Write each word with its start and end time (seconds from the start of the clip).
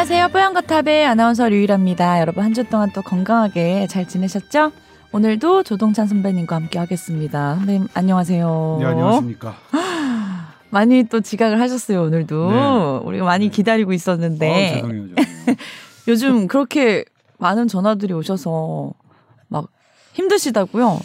안녕하세요. 0.00 0.28
뽀얀거탑의 0.28 1.04
아나운서 1.04 1.46
류일합니다. 1.50 2.20
여러분 2.20 2.42
한 2.42 2.54
주 2.54 2.64
동안 2.64 2.90
또 2.94 3.02
건강하게 3.02 3.86
잘 3.86 4.08
지내셨죠? 4.08 4.72
오늘도 5.12 5.62
조동찬 5.62 6.06
선배님과 6.06 6.56
함께 6.56 6.78
하겠습니다. 6.78 7.56
선배님 7.56 7.86
안녕하세요. 7.92 8.78
네, 8.80 8.86
안녕하십니까. 8.86 9.56
많이 10.70 11.04
또 11.04 11.20
지각을 11.20 11.60
하셨어요, 11.60 12.02
오늘도. 12.04 12.50
네. 12.50 13.06
우리가 13.08 13.26
많이 13.26 13.50
네. 13.50 13.50
기다리고 13.50 13.90
어, 13.90 13.92
있었는데 13.92 14.72
죄송해요. 14.76 15.06
죄송해요. 15.16 15.56
요즘 16.08 16.46
그렇게 16.48 17.04
많은 17.36 17.68
전화들이 17.68 18.14
오셔서 18.14 18.94
막 19.48 19.66
힘드시다고요? 20.14 20.98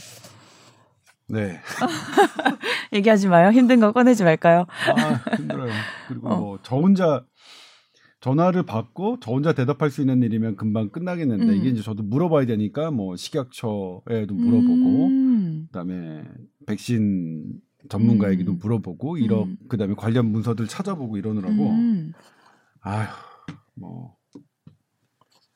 네. 1.27 1.59
얘기하지 2.93 3.27
마요. 3.27 3.51
힘든 3.51 3.81
거 3.81 3.91
꺼내지 3.91 4.23
말까요? 4.23 4.67
아, 4.95 5.35
힘들어요. 5.35 5.69
그리고 6.07 6.29
어. 6.29 6.35
뭐저 6.37 6.77
혼자 6.77 7.23
전화를 8.25 8.63
받고 8.63 9.17
저 9.21 9.31
혼자 9.31 9.53
대답할 9.53 9.91
수 9.91 10.01
있는 10.01 10.23
일이면 10.23 10.55
금방 10.55 10.89
끝나겠는데 10.89 11.45
음. 11.45 11.55
이게 11.57 11.69
이제 11.69 11.83
저도 11.83 12.01
물어봐야 12.01 12.47
되니까 12.47 12.89
뭐 12.89 13.15
식약처에도 13.15 14.33
물어보고 14.33 15.05
음. 15.05 15.65
그다음에 15.67 16.23
백신 16.65 17.61
전문가에게도 17.87 18.53
음. 18.53 18.57
물어보고 18.59 19.19
이러 19.19 19.43
음. 19.43 19.57
그다음에 19.69 19.93
관련 19.95 20.31
문서들 20.31 20.65
찾아보고 20.65 21.17
이러느라고 21.17 21.69
음. 21.69 22.13
아휴 22.79 23.07
뭐 23.75 24.15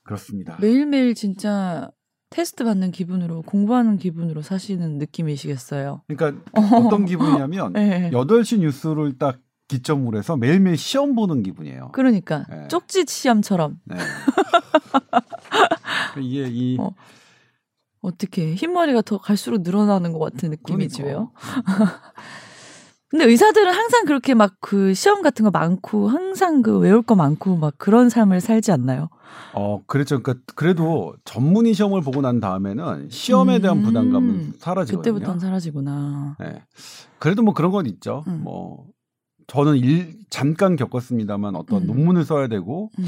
그렇습니다. 0.04 0.56
매일매일 0.62 1.16
진짜 1.16 1.90
테스트 2.30 2.64
받는 2.66 2.92
기분으로 2.92 3.42
공부하는 3.42 3.98
기분으로 3.98 4.44
사시는 4.44 5.00
느낌이시겠어요. 5.00 6.04
그러니까 6.08 6.44
어 6.54 6.90
떤 6.92 7.06
기분이냐면 7.08 7.74
네. 7.74 8.12
8시 8.12 8.60
뉴스를 8.60 9.18
딱 9.18 9.40
기점으로 9.70 10.18
해서 10.18 10.36
매일매일 10.36 10.76
시험 10.76 11.16
보는 11.16 11.44
기분이에요. 11.44 11.92
그러니까 11.94 12.44
네. 12.50 12.68
쪽지 12.68 13.06
시험처럼 13.08 13.78
네. 13.86 13.96
이게 16.20 16.48
이 16.50 16.78
어, 16.80 16.90
어떻게 18.02 18.56
흰머리가 18.56 19.02
더 19.04 19.18
갈수록 19.18 19.62
늘어나는 19.62 20.12
것 20.12 20.20
같은 20.20 20.50
느낌이지 20.50 21.04
왜요? 21.04 21.32
그러니까. 21.64 22.02
근데 23.10 23.26
의사들은 23.26 23.74
항상 23.74 24.06
그렇게 24.06 24.34
막 24.36 24.56
그 24.62 24.94
시험 24.94 25.22
같은 25.24 25.44
거 25.46 25.52
많고 25.52 26.10
항상 26.10 26.62
그 26.62 26.78
외울 26.78 27.02
거 27.02 27.16
많고 27.16 27.56
막 27.58 27.74
그런 27.78 28.10
삶을 28.10 28.40
살지 28.42 28.72
않나요? 28.72 29.10
어 29.54 29.82
그렇죠. 29.88 30.22
그러니까 30.22 30.44
그래도 30.56 31.16
전문의 31.26 31.74
시험을 31.74 32.02
보고 32.02 32.22
난 32.22 32.40
다음에는 32.40 33.10
시험에 33.10 33.60
대한 33.60 33.78
음. 33.78 33.84
부담감은 33.84 34.54
사라지거든요. 34.60 35.14
그때부터는 35.14 35.40
사라지구나. 35.40 36.36
네. 36.40 36.64
그래도 37.18 37.42
뭐 37.42 37.54
그런 37.54 37.72
건 37.72 37.86
있죠. 37.88 38.24
음. 38.28 38.42
뭐 38.44 38.86
저는 39.50 39.78
일 39.78 40.14
잠깐 40.30 40.76
겪었습니다만 40.76 41.56
어떤 41.56 41.82
음. 41.82 41.88
논문을 41.88 42.24
써야 42.24 42.48
되고 42.48 42.92
음. 43.00 43.06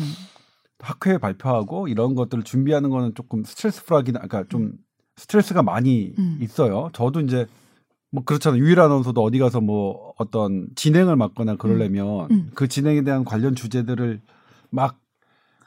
학회에 0.79 1.19
발표하고 1.19 1.87
이런 1.87 2.15
것들을 2.15 2.43
준비하는 2.43 2.89
거는 2.89 3.13
조금 3.13 3.43
스트레스풀하긴 3.43 4.15
그러니까 4.15 4.43
좀 4.49 4.73
스트레스가 5.15 5.61
많이 5.61 6.13
음. 6.17 6.39
있어요. 6.41 6.89
저도 6.93 7.21
이제 7.21 7.45
뭐 8.09 8.23
그렇잖아요. 8.23 8.61
유일 8.61 8.79
아나운서도 8.79 9.21
어디 9.23 9.37
가서 9.37 9.61
뭐 9.61 10.13
어떤 10.17 10.67
진행을 10.75 11.15
맡거나 11.15 11.55
그러려면 11.55 12.27
음. 12.31 12.51
그 12.55 12.67
진행에 12.67 13.03
대한 13.03 13.23
관련 13.23 13.55
주제들을 13.55 14.19
막 14.71 14.97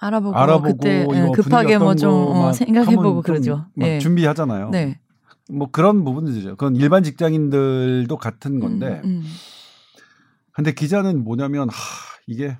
알아보고, 0.01 0.37
알아보고 0.37 0.77
그때 0.77 1.07
예, 1.11 1.31
급하게 1.35 1.79
분위기 1.79 1.79
뭐 1.79 1.87
어떤 1.87 1.97
좀거 1.97 2.31
어, 2.31 2.43
막 2.43 2.53
생각해보고 2.53 3.23
그러죠. 3.23 3.67
막 3.75 3.87
예. 3.87 3.99
준비하잖아요. 4.01 4.71
네. 4.71 4.99
뭐 5.49 5.71
그런 5.71 6.05
부분이죠. 6.05 6.51
그건 6.51 6.75
일반 6.77 7.05
직장인들도 7.05 8.17
같은 8.17 8.59
건데. 8.59 9.01
음, 9.05 9.11
음. 9.11 9.25
근데 10.55 10.73
기자는 10.73 11.25
뭐냐면 11.25 11.69
하, 11.69 11.75
이게 12.27 12.57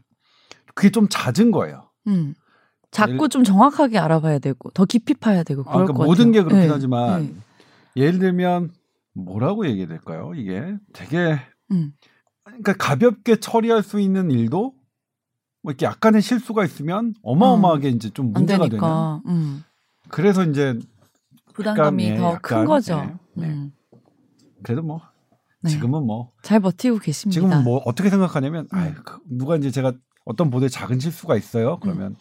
그게 0.75 0.91
좀 0.91 1.07
잦은 1.09 1.51
거예요. 1.53 1.91
음. 2.09 2.35
자꾸 2.91 3.13
예를- 3.27 3.31
좀 3.31 3.45
정확하게 3.45 3.99
알아봐야 3.99 4.39
되고 4.39 4.71
더 4.71 4.85
깊이 4.85 5.15
파야 5.15 5.43
되고 5.43 5.63
아, 5.63 5.73
그럴 5.73 5.87
그러니까 5.87 5.99
것 5.99 6.05
모든. 6.05 6.33
게 6.33 6.43
그렇긴 6.43 6.61
네, 6.61 6.69
하지만 6.69 7.23
네. 7.23 7.35
예를 7.97 8.19
들면 8.19 8.73
뭐라고 9.15 9.67
얘기해야 9.67 9.89
될까요? 9.89 10.33
이게 10.37 10.77
되게 10.93 11.39
음. 11.71 11.93
그러니까 12.45 12.75
가볍게 12.75 13.37
처리할 13.37 13.83
수 13.83 13.99
있는 14.01 14.31
일도 14.31 14.75
뭐 15.63 15.71
이렇게 15.73 15.87
약간의 15.87 16.21
실수가 16.23 16.65
있으면 16.65 17.15
어마어마하게 17.23 17.89
이제 17.91 18.11
좀안 18.11 18.33
문제가 18.33 18.69
되는. 18.69 18.79
음. 19.27 19.63
그래서 20.09 20.45
이제 20.45 20.79
부담감이 21.55 22.17
더 22.17 22.39
큰 22.43 22.65
거죠. 22.65 22.97
네, 23.01 23.15
네. 23.35 23.47
음. 23.49 23.73
그래도 24.63 24.83
뭐 24.83 25.01
네. 25.65 25.71
지금은 25.71 26.07
뭐 26.07 26.31
잘 26.43 26.61
버티고 26.61 26.99
계십니다. 26.99 27.35
지금은 27.41 27.65
뭐 27.65 27.83
어떻게 27.87 28.11
생각하냐면 28.11 28.69
음. 28.73 28.79
아이, 28.79 28.95
그 28.95 29.19
누가 29.29 29.57
이제 29.57 29.71
제가 29.71 29.93
어떤 30.25 30.51
보도에 30.51 30.69
작은 30.69 31.01
실수가 31.01 31.37
있어요. 31.37 31.79
그러면 31.81 32.17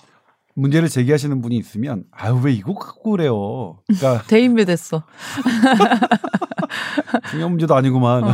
문제를 0.55 0.87
제기하시는 0.89 1.41
분이 1.41 1.55
있으면 1.57 2.03
아유 2.11 2.39
왜 2.43 2.53
이거 2.53 2.73
갖고 2.73 3.11
그래요. 3.11 3.79
그러니까 3.87 4.23
대인배 4.27 4.65
됐어. 4.65 5.03
중요한 7.31 7.51
문제도 7.51 7.73
아니구만. 7.75 8.23
어. 8.23 8.33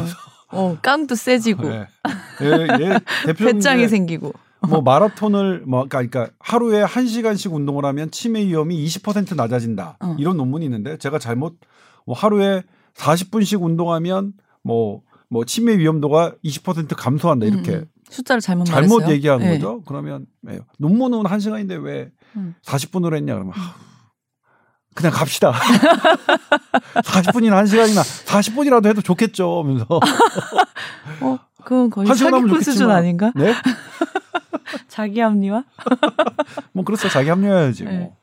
어, 0.51 0.77
깡도 0.81 1.13
세지고 1.15 1.69
예. 1.71 1.87
예, 2.41 2.67
예, 2.79 2.99
대표님 3.27 3.55
배짱이 3.55 3.87
생기고. 3.87 4.33
뭐 4.67 4.81
마라톤을 4.81 5.63
뭐 5.65 5.85
그러니까 5.87 6.29
하루에 6.39 6.83
1시간씩 6.83 7.53
운동을 7.53 7.85
하면 7.85 8.11
치매 8.11 8.45
위험이 8.45 8.83
20% 8.85 9.35
낮아진다. 9.35 9.97
어. 10.01 10.15
이런 10.19 10.35
논문이 10.37 10.65
있는데 10.65 10.97
제가 10.97 11.17
잘못 11.19 11.57
뭐 12.05 12.15
하루에 12.15 12.63
40분씩 12.95 13.61
운동하면 13.61 14.33
뭐 14.69 15.09
뭐 15.29 15.45
치매 15.45 15.77
위험도가 15.77 16.35
20% 16.43 16.95
감소한다 16.95 17.45
이렇게 17.45 17.71
음, 17.71 17.77
음. 17.77 17.85
숫자를 18.09 18.41
잘못 18.41 18.65
잘못 18.65 18.95
말했어요. 18.97 19.13
얘기한 19.15 19.39
네. 19.39 19.51
거죠. 19.53 19.83
그러면 19.85 20.25
예, 20.49 20.59
논문은 20.79 21.19
1시간인데 21.23 21.81
왜 21.83 22.09
음. 22.35 22.55
40분으로 22.63 23.15
했냐 23.15 23.35
그러면 23.35 23.53
아, 23.55 23.75
그냥 24.95 25.13
갑시다. 25.13 25.53
40분이나 27.05 27.63
1시간이나 27.63 28.01
40분이라도 28.25 28.87
해도 28.87 29.01
좋겠죠. 29.01 29.59
하면서 29.63 29.85
어, 31.21 31.39
그건 31.63 31.91
거의 31.91 32.07
한 32.07 32.17
사기꾼 32.17 32.61
수준. 32.61 32.89
아닌가? 32.89 33.31
네? 33.35 33.53
자기 34.87 35.19
합리화? 35.19 35.63
뭐 36.73 36.83
그렇죠. 36.83 37.07
자기 37.07 37.29
합리화해야지 37.29 37.83
뭐. 37.83 37.93
네. 37.93 38.13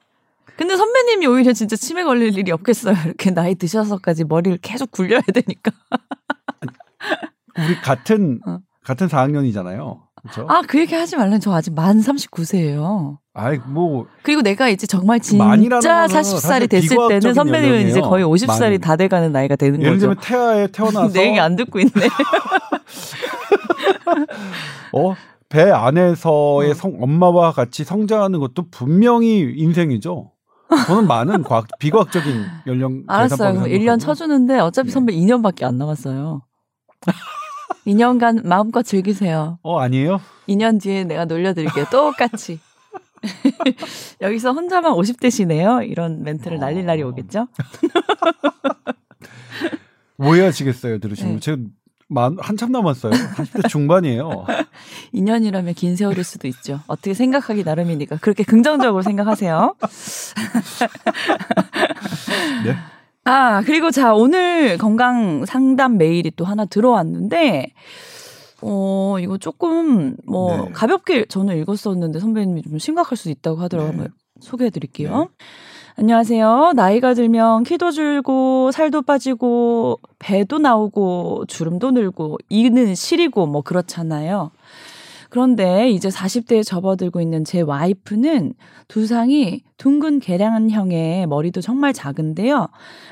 근데 0.56 0.76
선배님이 0.76 1.26
오히려 1.26 1.52
진짜 1.52 1.76
치매 1.76 2.02
걸릴 2.02 2.36
일이 2.36 2.50
없겠어요. 2.50 2.96
이렇게 3.04 3.30
나이 3.30 3.54
드셔서까지 3.54 4.24
머리를 4.24 4.58
계속 4.62 4.90
굴려야 4.90 5.20
되니까. 5.20 5.70
우리 7.58 7.80
같은 7.82 8.40
어. 8.46 8.58
같은 8.84 9.08
4학년이잖아요. 9.08 10.00
그렇죠? 10.22 10.46
아, 10.48 10.62
그 10.62 10.78
얘기 10.78 10.94
하지 10.94 11.16
말래. 11.16 11.38
저 11.38 11.52
아직 11.52 11.74
만 11.74 12.00
39세예요. 12.00 13.18
아이 13.34 13.58
뭐 13.66 14.06
그리고 14.22 14.42
내가 14.42 14.68
이제 14.68 14.86
정말 14.86 15.20
진짜 15.20 15.44
거는 15.44 15.68
40살이 15.68 16.40
사실 16.40 16.68
됐을 16.68 16.96
때는 17.08 17.34
선배님은 17.34 17.88
이제. 17.88 18.00
거의 18.00 18.24
50살이 18.24 18.60
많이. 18.60 18.78
다 18.78 18.96
돼가는 18.96 19.30
나이가 19.30 19.56
되는 19.56 19.80
예를 19.80 19.94
거죠. 19.94 20.00
들면 20.00 20.16
태아에 20.22 20.66
태어나서 20.68 21.12
내 21.18 21.28
얘기 21.28 21.38
안 21.40 21.54
듣고 21.56 21.78
있네. 21.78 21.90
어, 24.92 25.14
배 25.48 25.70
안에서의 25.70 26.70
어. 26.70 26.74
성, 26.74 26.96
엄마와 27.00 27.52
같이 27.52 27.84
성장하는 27.84 28.40
것도 28.40 28.70
분명히 28.70 29.40
인생이죠. 29.56 30.32
저는 30.86 31.06
많은 31.06 31.42
과학, 31.42 31.66
비과학적인 31.78 32.44
연령 32.66 33.04
알았어요. 33.06 33.52
그럼 33.54 33.68
1년 33.68 34.00
쳐주 34.00 34.06
쳐주는데 34.06 34.58
어차피 34.58 34.88
네. 34.88 34.92
선배 34.92 35.12
2년밖에 35.12 35.64
안 35.64 35.78
남았어요. 35.78 36.42
2년간 37.86 38.46
마음껏 38.46 38.82
즐기세요. 38.82 39.58
어 39.62 39.78
아니에요? 39.78 40.20
2년 40.48 40.80
뒤에 40.80 41.04
내가 41.04 41.24
놀려드릴게요. 41.24 41.86
똑같이. 41.90 42.60
여기서 44.20 44.52
혼자만 44.52 44.92
50대시네요. 44.92 45.88
이런 45.88 46.22
멘트를 46.22 46.58
날릴 46.58 46.84
날이 46.86 47.02
어. 47.02 47.08
오겠죠? 47.08 47.48
오해하시겠어요 50.18 50.98
들으시면 50.98 51.34
네. 51.34 51.40
제가 51.40 51.58
만, 52.08 52.36
한참 52.40 52.70
남았어요. 52.70 53.12
40대 53.12 53.68
중반이에요. 53.68 54.46
2년이라면 55.12 55.74
긴 55.74 55.96
세월일 55.96 56.22
수도 56.22 56.46
있죠. 56.48 56.80
어떻게 56.86 57.14
생각하기 57.14 57.64
나름이니까 57.64 58.18
그렇게 58.18 58.44
긍정적으로 58.44 59.02
생각하세요. 59.02 59.74
네. 62.64 62.76
아, 63.26 63.60
그리고 63.66 63.90
자, 63.90 64.14
오늘 64.14 64.78
건강 64.78 65.44
상담 65.46 65.98
메일이 65.98 66.30
또 66.36 66.44
하나 66.44 66.64
들어왔는데, 66.64 67.72
어, 68.62 69.16
이거 69.20 69.36
조금, 69.36 70.16
뭐, 70.24 70.66
네. 70.66 70.72
가볍게 70.72 71.24
저는 71.24 71.58
읽었었는데 71.58 72.20
선배님이 72.20 72.62
좀 72.62 72.78
심각할 72.78 73.16
수도 73.16 73.30
있다고 73.30 73.60
하더라고요. 73.60 74.02
네. 74.04 74.08
소개해 74.40 74.70
드릴게요. 74.70 75.28
안녕하세요. 75.96 76.74
나이가 76.76 77.14
들면 77.14 77.64
키도 77.64 77.90
줄고, 77.90 78.70
살도 78.70 79.02
빠지고, 79.02 79.98
배도 80.20 80.58
나오고, 80.58 81.46
주름도 81.48 81.90
늘고, 81.90 82.38
이는 82.48 82.94
시리고, 82.94 83.46
뭐, 83.46 83.62
그렇잖아요. 83.62 84.52
그런데 85.30 85.90
이제 85.90 86.08
40대에 86.08 86.64
접어들고 86.64 87.20
있는 87.20 87.44
제 87.44 87.60
와이프는 87.60 88.54
두상이 88.88 89.62
둥근 89.76 90.20
계량형의 90.20 91.26
머리도 91.26 91.60
정말 91.60 91.92
작은데요. 91.92 92.68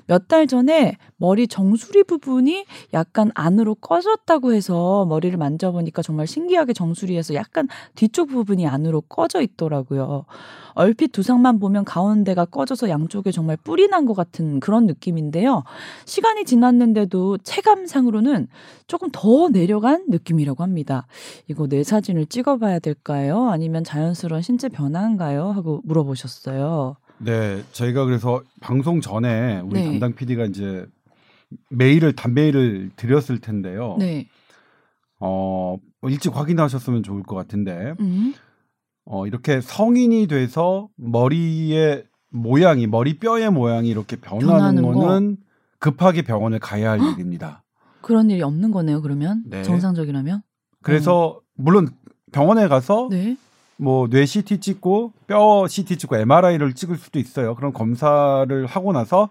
몇 0.07 0.25
달 0.29 0.47
전에 0.47 0.97
머리 1.19 1.47
정수리 1.47 2.03
부분이 2.05 2.65
약간 2.95 3.31
안으로 3.35 3.75
꺼졌다고 3.75 4.55
해서 4.55 5.05
머리를 5.07 5.37
만져보니까 5.37 6.01
정말 6.03 6.27
신기하게 6.27 6.73
정수리에서 6.73 7.35
약간 7.35 7.69
뒤쪽 7.95 8.29
부분이 8.31 8.67
안으로 8.67 9.03
꺼져 9.03 9.43
있더라고요. 9.43 10.25
얼핏 10.73 11.13
두상만 11.13 11.61
보면 11.61 11.85
가운데가 11.85 12.47
꺼져서 12.47 12.89
양쪽에 12.89 13.31
정말 13.31 13.57
뿔이 13.57 13.89
난것 13.89 14.17
같은 14.17 14.61
그런 14.61 14.87
느낌인데요. 14.87 15.63
시간이 16.07 16.45
지났는데도 16.45 17.39
체감상으로는 17.39 18.49
조금 18.87 19.09
더 19.13 19.49
내려간 19.51 20.07
느낌이라고 20.09 20.63
합니다. 20.63 21.07
이거 21.49 21.67
내 21.69 21.85
사진을 21.85 22.27
찍어봐야 22.27 22.79
될까요? 22.81 23.51
아니면 23.51 23.85
자연스러운 23.85 24.43
신체 24.43 24.69
변화인가요? 24.69 25.49
하고 25.51 25.81
물어보셨어요. 25.85 26.54
네, 27.19 27.63
저희가 27.73 28.05
그래서 28.05 28.43
방송 28.61 29.01
전에 29.01 29.61
우리 29.61 29.81
네. 29.81 29.85
담당 29.87 30.15
PD가 30.15 30.45
이제 30.45 30.87
메일을 31.71 32.15
단메일을 32.15 32.91
드렸을 32.97 33.41
텐데요. 33.41 33.97
네. 33.99 34.29
어, 35.21 35.77
일찍 36.03 36.37
확인하셨으면 36.37 37.03
좋을 37.03 37.23
것 37.23 37.35
같은데 37.37 37.95
음. 38.01 38.35
어, 39.05 39.27
이렇게 39.27 39.61
성인이 39.61 40.27
돼서 40.27 40.89
머리의 40.97 42.05
모양이 42.31 42.87
머리 42.87 43.19
뼈의 43.19 43.51
모양이 43.51 43.89
이렇게 43.89 44.17
변하는 44.17 44.49
변하는 44.49 44.83
거. 44.83 44.93
거는 44.93 45.37
급하게 45.79 46.23
병원에 46.23 46.59
가야 46.59 46.93
할 46.93 47.01
일입니다. 47.01 47.63
그런 48.01 48.29
일이 48.31 48.43
없는 48.43 48.71
거네요, 48.71 49.01
그러면? 49.03 49.45
네. 49.47 49.63
정상적이라면? 49.63 50.43
그래서 50.83 51.41
물론 51.55 51.89
병원에 52.33 52.69
가서 52.69 53.09
네. 53.11 53.37
뭐 53.77 54.09
뇌 54.09 54.25
CT 54.27 54.59
찍고 54.61 55.13
뼈 55.27 55.67
CT 55.69 55.97
찍고 55.99 56.17
MRI를 56.17 56.75
찍을 56.75 56.97
수도 56.97 57.19
있어요. 57.19 57.55
그런 57.55 57.73
검사를 57.73 58.67
하고 58.67 58.93
나서 58.93 59.29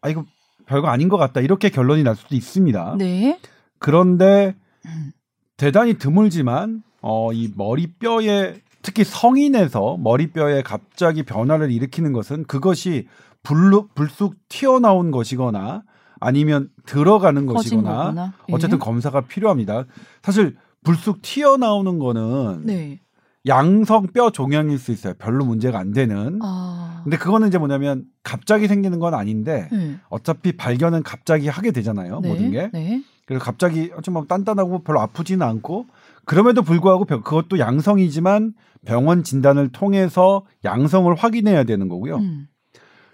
아 0.00 0.08
이거 0.08 0.24
별거 0.66 0.88
아닌 0.88 1.08
것 1.08 1.16
같다 1.16 1.40
이렇게 1.40 1.68
결론이 1.68 2.02
날 2.02 2.16
수도 2.16 2.34
있습니다. 2.34 2.96
네. 2.98 3.38
그런데 3.78 4.54
음. 4.86 5.12
대단히 5.56 5.98
드물지만 5.98 6.82
어 7.02 7.32
이 7.32 7.50
머리뼈에 7.54 8.54
특히 8.82 9.04
성인에서 9.04 9.96
머리뼈에 9.98 10.62
갑자기 10.62 11.22
변화를 11.22 11.70
일으키는 11.70 12.12
것은 12.12 12.44
그것이 12.44 13.08
불루, 13.42 13.88
불쑥 13.94 14.36
튀어나온 14.48 15.10
것이거나 15.10 15.82
아니면 16.20 16.70
들어가는 16.86 17.44
것이거나. 17.46 18.32
예. 18.48 18.52
어쨌든 18.54 18.78
검사가 18.78 19.22
필요합니다. 19.22 19.84
사실 20.22 20.56
불쑥 20.82 21.20
튀어나오는 21.22 21.98
거는 21.98 22.62
네. 22.64 23.00
양성 23.46 24.06
뼈 24.08 24.30
종양일 24.30 24.78
수 24.78 24.90
있어요. 24.92 25.14
별로 25.18 25.44
문제가 25.44 25.78
안 25.78 25.92
되는. 25.92 26.38
아. 26.42 27.00
근데 27.04 27.18
그거는 27.18 27.48
이제 27.48 27.58
뭐냐면 27.58 28.04
갑자기 28.22 28.66
생기는 28.68 28.98
건 28.98 29.12
아닌데 29.14 29.68
네. 29.70 29.96
어차피 30.08 30.56
발견은 30.56 31.02
갑자기 31.02 31.48
하게 31.48 31.70
되잖아요. 31.70 32.20
네. 32.20 32.28
모든 32.28 32.50
게. 32.50 32.70
네. 32.72 33.02
그래서 33.26 33.44
갑자기 33.44 33.90
좀 34.02 34.26
단단하고 34.26 34.82
별로 34.82 35.00
아프지는 35.00 35.46
않고 35.46 35.86
그럼에도 36.24 36.62
불구하고 36.62 37.04
병- 37.04 37.22
그것도 37.22 37.58
양성이지만 37.58 38.54
병원 38.86 39.22
진단을 39.24 39.68
통해서 39.72 40.44
양성을 40.64 41.14
확인해야 41.14 41.64
되는 41.64 41.88
거고요. 41.88 42.16
음. 42.16 42.48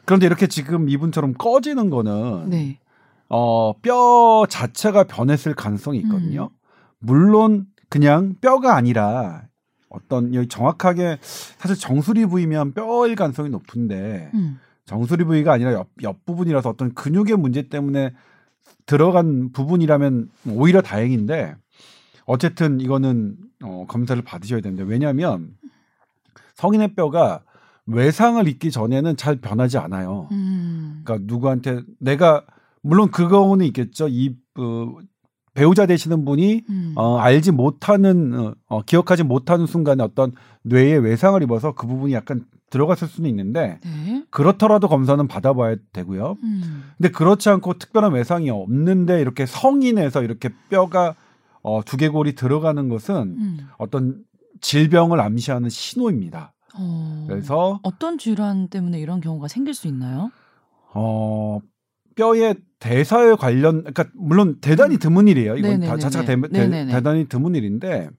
그런데 0.04 0.26
이렇게 0.26 0.46
지금 0.46 0.88
이분처럼 0.88 1.34
꺼지는 1.34 1.90
거는 1.90 2.50
네. 2.50 2.78
어, 3.28 3.72
뼈 3.80 4.46
자체가 4.48 5.04
변했을 5.04 5.54
가능성이 5.54 5.98
있거든요. 6.00 6.50
음. 6.52 6.56
물론 7.00 7.66
그냥 7.88 8.34
뼈가 8.40 8.74
아니라 8.76 9.42
어떤 9.90 10.34
여기 10.34 10.48
정확하게 10.48 11.18
사실 11.58 11.76
정수리 11.76 12.24
부위면 12.24 12.72
뼈일 12.72 13.16
가능성이 13.16 13.50
높은데 13.50 14.30
음. 14.34 14.58
정수리 14.86 15.24
부위가 15.24 15.52
아니라 15.52 15.72
옆, 15.72 15.88
옆 16.02 16.24
부분이라서 16.24 16.70
어떤 16.70 16.94
근육의 16.94 17.36
문제 17.36 17.68
때문에 17.68 18.12
들어간 18.86 19.52
부분이라면 19.52 20.30
오히려 20.48 20.80
다행인데 20.80 21.54
어쨌든 22.24 22.80
이거는 22.80 23.36
어, 23.62 23.84
검사를 23.88 24.20
받으셔야 24.22 24.60
되는데 24.60 24.84
왜냐하면 24.84 25.56
성인의 26.54 26.94
뼈가 26.94 27.42
외상을 27.86 28.46
입기 28.46 28.70
전에는 28.70 29.16
잘 29.16 29.36
변하지 29.36 29.78
않아요. 29.78 30.28
음. 30.30 31.02
그러니까 31.04 31.26
누구한테 31.26 31.82
내가 31.98 32.44
물론 32.82 33.10
그거는 33.10 33.66
있겠죠. 33.66 34.08
이 34.08 34.36
어, 34.56 34.96
배우자 35.54 35.86
되시는 35.86 36.24
분이 36.24 36.62
음. 36.68 36.92
어, 36.96 37.18
알지 37.18 37.52
못하는 37.52 38.34
어, 38.38 38.54
어, 38.68 38.82
기억하지 38.82 39.24
못하는 39.24 39.66
순간에 39.66 40.02
어떤 40.02 40.32
뇌에 40.62 40.96
외상을 40.96 41.42
입어서 41.42 41.72
그 41.72 41.86
부분이 41.86 42.12
약간 42.12 42.44
들어갔을 42.70 43.08
수는 43.08 43.28
있는데 43.30 43.80
네. 43.82 44.24
그렇더라도 44.30 44.88
검사는 44.88 45.26
받아봐야 45.26 45.76
되고요. 45.92 46.36
음. 46.42 46.84
근데 46.96 47.10
그렇지 47.10 47.48
않고 47.48 47.74
특별한 47.74 48.12
외상이 48.12 48.48
없는데 48.50 49.20
이렇게 49.20 49.44
성인에서 49.44 50.22
이렇게 50.22 50.50
뼈가 50.68 51.16
어, 51.62 51.82
두개골이 51.84 52.36
들어가는 52.36 52.88
것은 52.88 53.14
음. 53.16 53.58
어떤 53.76 54.22
질병을 54.60 55.20
암시하는 55.20 55.68
신호입니다. 55.68 56.52
어. 56.78 57.26
그래서 57.28 57.80
어떤 57.82 58.18
질환 58.18 58.68
때문에 58.68 59.00
이런 59.00 59.20
경우가 59.20 59.48
생길 59.48 59.74
수 59.74 59.88
있나요? 59.88 60.30
어 60.94 61.58
뼈의 62.16 62.56
대사에 62.78 63.34
관련 63.34 63.80
그러니까 63.80 64.04
물론 64.14 64.58
대단히 64.60 64.98
드문 64.98 65.28
일이에요. 65.28 65.56
이건 65.56 65.80
다. 65.80 65.96
자체가 65.96 66.24
대, 66.24 66.36
네네네. 66.36 67.02
단히 67.02 67.28
드문 67.28 67.54
일인데 67.54 68.10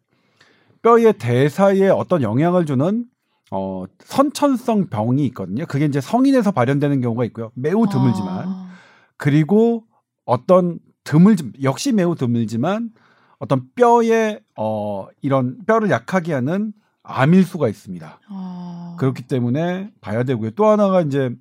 뼈의 0.82 1.14
대사에 1.14 1.90
어떤 1.90 2.22
영향을 2.22 2.66
주는 2.66 3.06
어 3.52 3.84
선천성 4.00 4.88
병이 4.90 5.26
있거든요. 5.28 5.66
그게 5.66 5.86
이제 5.86 6.00
성인에서 6.00 6.52
발현되는 6.52 7.02
경우가 7.02 7.26
있고요. 7.26 7.52
매우 7.56 7.88
드물지만 7.88 8.48
아. 8.48 8.70
그리고 9.18 9.84
어떤 10.26 10.80
드물지 11.04 11.52
역시 11.64 11.92
매우 11.92 12.16
드물지만 12.16 12.92
어떤 13.40 13.68
뼈에 13.76 14.40
어 14.56 15.08
이런 15.22 15.58
뼈를 15.66 15.90
약하게 15.90 16.34
하는 16.34 16.74
암일 17.04 17.44
수가 17.44 17.68
있습니다. 17.68 18.20
아. 18.30 18.96
그렇기 19.00 19.24
때문에 19.24 19.92
봐야 20.00 20.24
되고요. 20.24 20.52
또 20.52 20.68
하나가 20.68 21.02
이제 21.02 21.32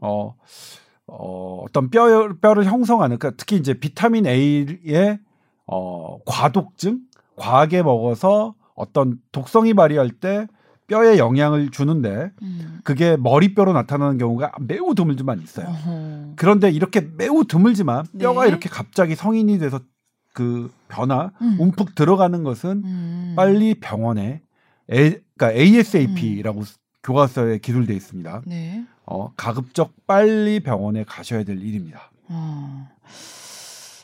어, 0.00 0.36
어 1.08 1.62
어떤 1.64 1.90
뼈 1.90 2.28
뼈를 2.40 2.64
형성하는 2.64 3.18
그러니까 3.18 3.36
특히 3.36 3.56
이제 3.56 3.74
비타민 3.74 4.26
A의 4.26 5.18
어 5.66 6.18
과독증, 6.24 7.00
과하게 7.36 7.82
먹어서 7.82 8.54
어떤 8.74 9.18
독성이 9.32 9.74
발휘할 9.74 10.10
때 10.10 10.46
뼈에 10.86 11.18
영향을 11.18 11.70
주는데 11.70 12.32
음. 12.42 12.80
그게 12.82 13.16
머리뼈로 13.16 13.72
나타나는 13.72 14.18
경우가 14.18 14.52
매우 14.60 14.94
드물지만 14.94 15.40
있어요. 15.42 15.66
어허. 15.66 16.32
그런데 16.36 16.70
이렇게 16.70 17.06
매우 17.16 17.44
드물지만 17.44 18.06
뼈가 18.18 18.42
네. 18.42 18.48
이렇게 18.48 18.68
갑자기 18.68 19.14
성인이 19.14 19.58
돼서 19.58 19.80
그 20.32 20.70
변화, 20.88 21.30
음. 21.42 21.56
움푹 21.60 21.94
들어가는 21.94 22.42
것은 22.42 22.82
음. 22.84 23.34
빨리 23.36 23.74
병원에 23.74 24.40
에, 24.90 25.20
그러니까 25.36 25.52
ASAP라고 25.52 26.62
교과서에 27.02 27.58
기술돼 27.58 27.94
있습니다. 27.94 28.42
네. 28.46 28.84
어, 29.10 29.32
가급적 29.36 29.92
빨리 30.06 30.60
병원에 30.60 31.04
가셔야 31.04 31.42
될 31.44 31.60
일입니다. 31.62 32.10
어. 32.28 32.88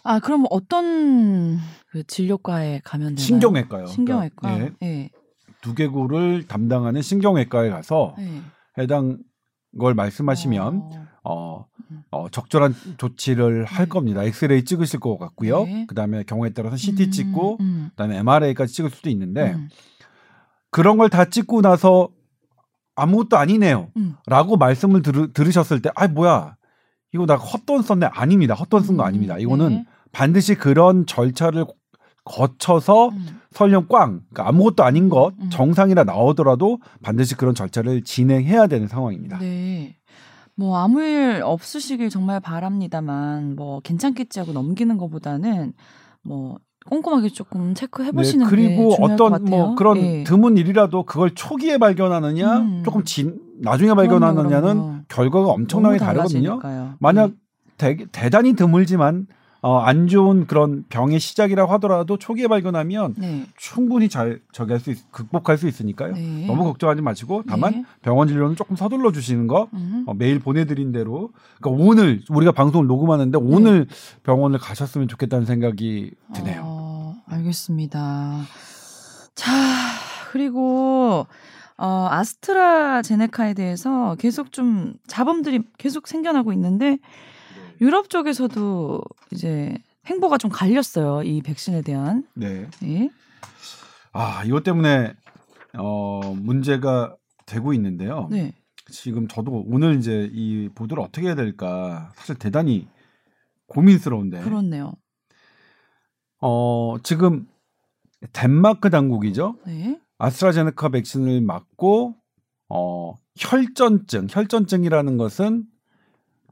아, 0.03 0.19
그럼 0.21 0.45
어떤 0.51 1.59
그 1.91 2.05
진료과에 2.07 2.81
가면 2.85 3.09
되나요? 3.09 3.25
신경외과요. 3.25 3.87
신경외과. 3.87 4.35
그러니까, 4.37 4.77
예, 4.83 4.87
예. 4.87 5.11
두개골을 5.61 6.47
담당하는 6.47 7.01
신경외과에 7.03 7.71
가서 7.71 8.15
예. 8.19 8.43
해당 8.79 9.19
걸 9.79 9.95
말씀하시면 9.95 10.81
어. 10.83 11.07
어, 11.25 11.67
음. 11.91 12.03
어, 12.11 12.29
적절한 12.29 12.75
조치를 12.99 13.65
할 13.65 13.87
네. 13.87 13.89
겁니다. 13.89 14.23
엑스레이 14.23 14.65
찍으실 14.65 15.01
것 15.01 15.19
같고요. 15.19 15.65
네. 15.65 15.87
그다음에 15.87 16.23
경우에 16.23 16.51
따라서 16.51 16.77
CT 16.77 17.05
음, 17.05 17.11
찍고 17.11 17.57
음, 17.61 17.87
그다음에 17.91 18.19
MRI까지 18.19 18.73
찍을 18.75 18.91
수도 18.91 19.09
있는데 19.11 19.53
음, 19.55 19.69
그런 20.71 20.97
걸 20.99 21.09
다 21.09 21.25
찍고 21.25 21.63
나서 21.63 22.09
아무것도 22.97 23.37
아니네요. 23.37 23.89
음. 23.97 24.17
라고 24.27 24.57
말씀을 24.57 25.03
들, 25.03 25.33
들으셨을 25.33 25.83
때, 25.83 25.91
아, 25.95 26.07
뭐야. 26.09 26.57
이거 27.13 27.27
나 27.27 27.37
헛돈 27.37 27.83
썼네. 27.83 28.07
아닙니다. 28.07 28.55
헛돈 28.55 28.83
쓴거 28.83 29.03
음, 29.03 29.07
아닙니다. 29.07 29.39
이거는 29.39 29.69
네. 29.69 29.87
반드시 30.11 30.57
그런 30.57 31.07
절차를 31.07 31.65
거쳐서 32.25 33.09
음. 33.11 33.41
설령 33.53 33.87
꽝, 33.89 34.23
그러니까 34.31 34.49
아무것도 34.49 34.83
아닌 34.83 35.09
것, 35.09 35.33
음. 35.39 35.51
정상이라 35.51 36.05
나오더라도 36.05 36.79
반드시 37.03 37.37
그런 37.37 37.55
절차를 37.55 38.03
진행해야 38.03 38.67
되는 38.67 38.89
상황입니다. 38.89 39.39
네. 39.39 39.97
뭐 40.57 40.79
아무 40.79 41.03
일 41.03 41.43
없으시길 41.45 42.11
정말 42.11 42.41
바랍니다만 42.41 43.57
뭐 43.57 43.81
괜찮겠지 43.81 44.39
하고 44.39 44.53
넘기는 44.53 44.97
것보다는 44.97 45.73
뭐 46.23 46.59
꼼꼼하게 46.89 47.31
조금 47.31 47.75
체크해 47.75 48.13
보시는 48.13 48.47
게 48.47 48.57
네, 48.57 48.57
그리고 48.57 48.95
어떤. 49.01 49.45
뭐 49.45 49.75
그런 49.75 49.97
예. 49.99 50.25
드문 50.25 50.57
일이라도 50.57 51.05
그걸 51.05 51.35
초기에 51.35 51.79
발견하느냐, 51.79 52.59
음. 52.59 52.83
조금 52.85 53.05
진, 53.05 53.41
나중에 53.61 53.95
발견하느냐는 53.95 54.61
그럼요, 54.61 54.83
그럼요. 54.83 55.01
결과가 55.09 55.49
엄청나게 55.49 55.99
다르거든요. 55.99 56.61
달라지니까요. 56.61 56.95
만약 56.99 57.31
네. 57.79 57.97
대, 57.97 58.05
대단히 58.13 58.55
드물지만 58.55 59.27
어, 59.63 59.79
안 59.79 60.09
좋은 60.09 60.47
그런 60.47 60.85
병의 60.91 61.19
시작이라고 61.19 61.73
하더라도 61.73 62.19
초기에 62.19 62.49
발견하면 62.49 63.15
네. 63.17 63.47
충분히 63.57 64.11
잘 64.11 64.43
저기 64.53 64.73
할수 64.73 64.91
있, 64.91 65.11
극복할 65.11 65.57
수 65.57 65.67
있으니까요. 65.67 66.13
네. 66.13 66.45
너무 66.47 66.65
걱정하지 66.65 67.01
마시고 67.01 67.45
다만 67.49 67.73
네. 67.73 67.85
병원 68.03 68.29
진료는 68.29 68.57
조금 68.57 68.77
서둘러 68.77 69.11
주시는 69.11 69.47
거 69.47 69.69
음. 69.73 70.05
어, 70.07 70.13
메일 70.13 70.39
보내드린 70.39 70.93
대로 70.93 71.31
그러니까 71.63 71.83
오늘 71.83 72.21
우리가 72.29 72.53
방송을 72.53 72.87
녹음하는데 72.87 73.39
오늘 73.39 73.87
병원을 74.23 74.59
가셨으면 74.59 75.09
좋겠다는 75.09 75.47
생각이 75.47 76.11
드네요. 76.35 76.61
어, 76.63 76.74
알겠습니다. 77.27 78.43
자, 79.35 79.53
그리고 80.31 81.27
어, 81.77 82.09
아스트라제네카에 82.11 83.55
대해서 83.55 84.15
계속 84.17 84.53
좀 84.53 84.95
자범들이 85.07 85.63
계속 85.79 86.07
생겨나고 86.07 86.53
있는데 86.53 86.99
유럽 87.81 88.09
쪽에서도 88.11 89.03
이제 89.33 89.77
행보가 90.07 90.39
좀 90.39 90.51
갈렸어요. 90.51 91.23
이 91.23 91.43
백신에 91.43 91.83
대한. 91.83 92.25
네. 92.35 92.69
예. 92.85 93.11
아 94.13 94.45
이것 94.45 94.63
때문에 94.63 95.15
어, 95.79 96.21
문제가 96.35 97.17
되고 97.47 97.73
있는데요. 97.73 98.29
네. 98.31 98.53
지금 98.91 99.27
저도 99.27 99.65
오늘 99.67 99.97
이제 99.97 100.29
이 100.33 100.69
보도를 100.75 101.03
어떻게 101.03 101.27
해야 101.27 101.35
될까 101.35 102.13
사실 102.17 102.37
대단히 102.37 102.87
고민스러운데. 103.67 104.41
그렇네요. 104.43 104.95
어 106.47 106.97
지금 107.03 107.47
덴마크 108.35 108.91
당국이죠. 108.91 109.57
네. 109.67 109.99
아스트라제네카 110.19 110.91
백신을 110.91 111.41
맞고 111.41 112.15
어 112.69 113.15
혈전증, 113.39 114.27
혈전증이라는 114.29 115.17
것은 115.17 115.65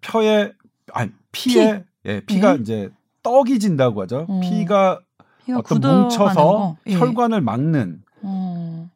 뼈에 0.00 0.52
아니 0.94 1.10
피에 1.30 1.84
예, 2.06 2.20
피가 2.20 2.54
네. 2.54 2.60
이제 2.62 2.90
떡이 3.22 3.58
진다고 3.58 4.00
하죠. 4.02 4.24
어. 4.30 4.40
피가 4.40 5.00
피가 5.44 5.58
어떤 5.58 5.80
뭉쳐서 5.80 6.34
거. 6.34 6.76
예. 6.86 6.94
혈관을 6.94 7.42
막는 7.42 8.02
어, 8.22 8.90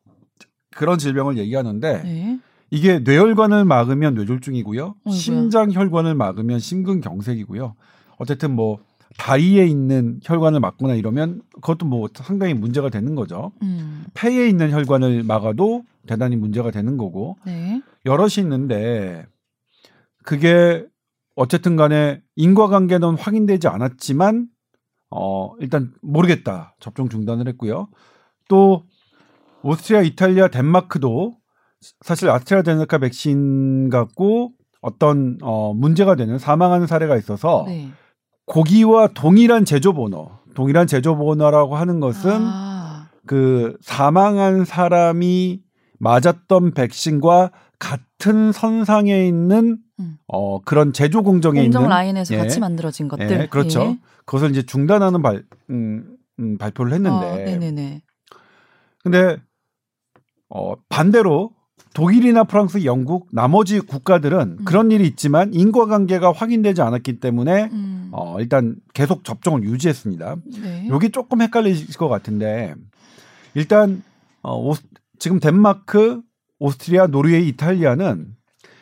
그런 0.75 0.97
질병을 0.97 1.37
얘기하는데 1.37 2.03
네. 2.05 2.41
이게 2.71 3.01
뇌혈관을 3.01 3.67
막으면 3.67 4.15
뇌졸중이고요. 4.15 4.95
어이구야. 5.05 5.15
심장 5.15 5.71
혈관을 5.71 6.15
막으면 6.15 6.59
심근경색이고요. 6.59 7.75
어쨌든 8.17 8.57
뭐 8.57 8.79
다리에 9.19 9.67
있는 9.67 10.21
혈관을 10.23 10.61
막거나 10.61 10.95
이러면 10.95 11.43
그것도 11.55 11.87
뭐 11.87 12.09
상당히 12.15 12.55
문제가 12.55 12.91
되는 12.91 13.15
거죠. 13.15 13.53
음. 13.63 14.05
폐에 14.15 14.49
있는 14.49 14.71
혈관을 14.71 15.23
막아도 15.23 15.85
대단히 16.07 16.37
문제가 16.37 16.71
되는 16.71 16.97
거고 16.97 17.37
네. 17.45 17.83
여럿이 18.05 18.35
있는데 18.39 19.27
그게 20.23 20.85
어쨌든 21.35 21.77
간에 21.77 22.23
인과관계는 22.37 23.17
확인되지 23.17 23.69
않았지만 23.69 24.49
어 25.11 25.53
일단 25.61 25.93
모르겠다 26.03 26.75
접종 26.81 27.09
중단을 27.09 27.49
했고요. 27.49 27.89
또 28.49 28.85
오스트리아, 29.63 30.03
이탈리아, 30.03 30.49
덴마크도 30.49 31.37
사실 32.01 32.31
아스트라제네카 32.31 32.99
백신 32.99 33.91
갖고 33.91 34.53
어떤 34.81 35.39
어 35.43 35.75
문제가 35.75 36.15
되는 36.15 36.39
사망하는 36.39 36.87
사례가 36.87 37.17
있어서 37.17 37.65
네. 37.67 37.91
고기와 38.47 39.09
동일한 39.09 39.65
제조 39.65 39.93
번호, 39.93 40.31
동일한 40.55 40.87
제조 40.87 41.17
번호라고 41.17 41.77
하는 41.77 42.01
것은 42.01 42.31
아, 42.33 43.09
그 43.27 43.77
사망한 43.81 44.65
사람이 44.65 45.61
맞았던 45.99 46.73
백신과 46.73 47.51
같은 47.79 48.53
선상에 48.53 49.27
있는 49.27 49.79
음. 49.99 50.19
어 50.27 50.61
그런 50.63 50.93
제조 50.93 51.23
공정에 51.23 51.63
공정 51.63 51.83
있는 51.83 51.91
라인에서 51.91 52.35
예. 52.35 52.39
같이 52.39 52.61
만들어진 52.61 53.09
것들. 53.09 53.31
예, 53.31 53.47
그렇죠. 53.47 53.83
예. 53.83 53.99
그것을 54.25 54.51
이제 54.51 54.63
중단하는 54.63 55.23
발 55.23 55.45
음, 55.71 56.17
음, 56.39 56.59
발표를 56.59 56.93
했는데 56.93 57.27
어, 57.27 57.37
네네네. 57.37 58.03
근데 59.03 59.37
어 60.49 60.75
반대로 60.89 61.56
독일이나 61.97 62.45
프랑스, 62.45 62.85
영국 62.85 63.27
나머지 63.33 63.81
국가들은 63.81 64.59
음. 64.59 64.65
그런 64.67 64.91
일이 64.91 65.07
있지만 65.07 65.55
인과관계가 65.55 66.31
확인되지 66.31 66.83
않았기 66.83 67.21
때문에 67.21 67.71
음. 67.73 68.11
어 68.13 68.39
일단 68.39 68.77
계속 68.93 69.25
접종을 69.25 69.63
유지했습니다. 69.63 70.37
네. 70.61 70.89
여기 70.91 71.09
조금 71.09 71.41
헷갈리실 71.41 71.97
것 71.97 72.09
같은데 72.09 72.75
일단 73.55 74.03
어, 74.43 74.61
오, 74.61 74.75
지금 75.19 75.41
덴마크, 75.41 76.21
오스트리아, 76.59 77.07
노르웨이, 77.07 77.49
이탈리아는 77.49 78.37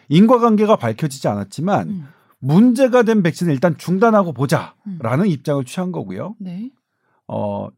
인과관계가 0.08 0.74
밝혀지지 0.74 1.28
않았지만 1.28 1.88
음. 1.88 2.08
문제가 2.40 3.04
된 3.04 3.22
백신을 3.22 3.52
일단 3.52 3.78
중단하고 3.78 4.32
보자라는 4.32 5.20
음. 5.20 5.26
입장을 5.26 5.64
취한 5.66 5.92
거고요. 5.92 6.34
네. 6.40 6.72
어 7.28 7.68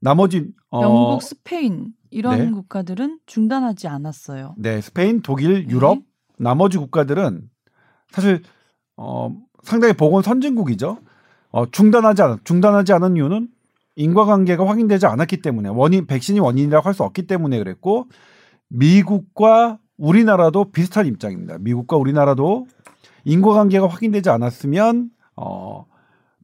나머지 0.00 0.48
어, 0.70 0.80
영국, 0.80 1.22
스페인 1.22 1.92
이런 2.16 2.38
네. 2.38 2.50
국가들은 2.50 3.18
중단하지 3.26 3.88
않았어요. 3.88 4.54
네 4.56 4.80
스페인, 4.80 5.20
독일, 5.20 5.68
유럽 5.68 5.98
네. 5.98 6.04
나머지 6.38 6.78
국가들은 6.78 7.50
사실 8.10 8.42
어 8.96 9.34
상당히 9.62 9.92
보건 9.92 10.22
선진국이죠. 10.22 10.96
어 11.50 11.70
중단하지 11.70 12.22
않 12.22 12.38
중단하지 12.42 12.94
않은 12.94 13.16
이유는 13.16 13.48
인과관계가 13.96 14.66
확인되지 14.66 15.04
않았기 15.06 15.42
때문에 15.42 15.68
원인 15.68 16.06
백신이 16.06 16.40
원인이라고 16.40 16.86
할 16.86 16.94
수 16.94 17.02
없기 17.02 17.26
때문에 17.26 17.58
그랬고 17.58 18.06
미국과 18.68 19.78
우리나라도 19.98 20.70
비슷한 20.70 21.06
입장입니다. 21.06 21.58
미국과 21.58 21.96
우리나라도 21.98 22.66
인과관계가 23.24 23.88
확인되지 23.88 24.30
않았으면 24.30 25.10
어 25.36 25.84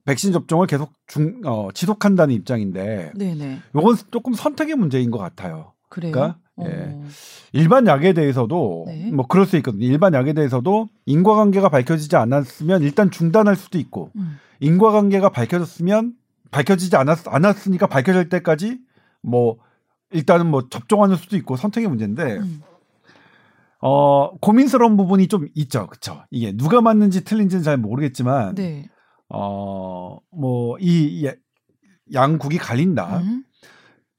백신 0.04 0.32
접종을 0.32 0.66
계속 0.66 0.92
중, 1.06 1.40
어, 1.44 1.68
지속한다는 1.72 2.34
입장인데 2.34 3.12
네네. 3.14 3.60
이건 3.76 3.96
조금 4.10 4.34
선택의 4.34 4.74
문제인 4.74 5.10
것 5.10 5.18
같아요. 5.18 5.72
그래요. 5.88 6.12
그러니까, 6.12 6.38
어. 6.56 6.64
예. 6.66 6.98
일반 7.52 7.86
약에 7.86 8.12
대해서도 8.12 8.84
네. 8.88 9.10
뭐 9.12 9.26
그럴 9.26 9.46
수 9.46 9.56
있거든요. 9.58 9.84
일반 9.84 10.14
약에 10.14 10.32
대해서도 10.32 10.88
인과관계가 11.06 11.68
밝혀지지 11.68 12.16
않았으면 12.16 12.82
일단 12.82 13.10
중단할 13.10 13.56
수도 13.56 13.78
있고 13.78 14.10
음. 14.16 14.38
인과관계가 14.60 15.28
밝혀졌으면 15.30 16.14
밝혀지지 16.50 16.96
않았, 16.96 17.26
않았으니까 17.26 17.86
밝혀질 17.86 18.28
때까지 18.28 18.78
뭐 19.22 19.58
일단은 20.10 20.46
뭐 20.46 20.68
접종하는 20.68 21.16
수도 21.16 21.36
있고 21.36 21.56
선택의 21.56 21.88
문제인데 21.88 22.38
음. 22.38 22.62
어 23.80 24.36
고민스러운 24.38 24.96
부분이 24.96 25.28
좀 25.28 25.48
있죠. 25.54 25.86
그쵸 25.88 26.22
이게 26.30 26.56
누가 26.56 26.80
맞는지 26.80 27.24
틀린지는 27.24 27.64
잘 27.64 27.76
모르겠지만 27.76 28.54
네. 28.54 28.88
어 29.32 30.18
뭐 30.30 30.76
이 30.80 31.28
양국이 32.12 32.58
갈린다. 32.58 33.18
음. 33.18 33.44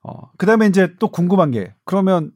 어, 0.01 0.31
그 0.37 0.45
다음에 0.45 0.67
이제 0.67 0.93
또 0.99 1.09
궁금한 1.09 1.51
게, 1.51 1.73
그러면 1.85 2.31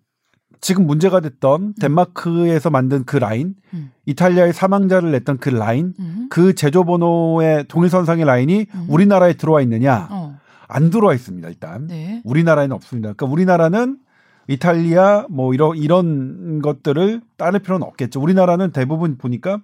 지금 0.61 0.87
문제가 0.87 1.19
됐던 1.19 1.75
덴마크에서 1.79 2.69
만든 2.69 3.03
그 3.05 3.17
라인, 3.17 3.55
음. 3.73 3.91
이탈리아의 4.05 4.53
사망자를 4.53 5.11
냈던 5.11 5.37
그 5.39 5.49
라인, 5.49 5.93
음. 5.99 6.27
그 6.29 6.55
제조번호의 6.55 7.65
동일선상의 7.67 8.25
라인이 8.25 8.65
음. 8.73 8.85
우리나라에 8.89 9.33
들어와 9.33 9.61
있느냐? 9.61 10.07
어. 10.09 10.37
안 10.67 10.89
들어와 10.89 11.13
있습니다, 11.13 11.47
일단. 11.49 11.87
네. 11.87 12.21
우리나라에는 12.25 12.75
없습니다. 12.75 13.13
그러니까 13.13 13.25
우리나라는 13.31 13.97
이탈리아 14.47 15.25
뭐 15.29 15.53
이런 15.53 15.75
이런 15.77 16.61
것들을 16.61 17.21
따를 17.37 17.59
필요는 17.59 17.85
없겠죠. 17.85 18.21
우리나라는 18.21 18.71
대부분 18.71 19.17
보니까 19.17 19.59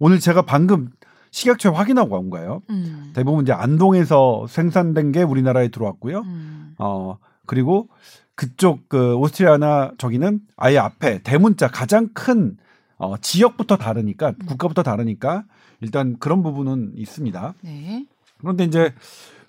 오늘 0.00 0.18
제가 0.18 0.42
방금 0.42 0.90
식약처에 1.34 1.72
확인하고 1.72 2.16
온 2.16 2.30
거예요. 2.30 2.62
음. 2.70 3.10
대부분 3.12 3.42
이제 3.42 3.52
안동에서 3.52 4.46
생산된 4.48 5.10
게 5.10 5.24
우리나라에 5.24 5.68
들어왔고요. 5.68 6.20
음. 6.20 6.74
어 6.78 7.18
그리고 7.44 7.88
그쪽 8.36 8.88
그 8.88 9.16
오스트리아나 9.16 9.92
저기는 9.98 10.40
아예 10.56 10.78
앞에 10.78 11.22
대문자 11.24 11.66
가장 11.66 12.08
큰 12.14 12.56
어, 12.98 13.16
지역부터 13.16 13.76
다르니까 13.76 14.28
음. 14.28 14.46
국가부터 14.46 14.84
다르니까 14.84 15.42
일단 15.80 16.16
그런 16.20 16.44
부분은 16.44 16.92
있습니다. 16.94 17.54
네. 17.62 18.06
그런데 18.38 18.62
이제 18.62 18.94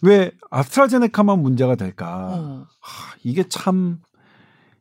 왜 0.02 0.32
아스트라제네카만 0.50 1.40
문제가 1.40 1.76
될까? 1.76 2.32
어. 2.34 2.68
하, 2.80 3.16
이게 3.24 3.48
참 3.48 4.02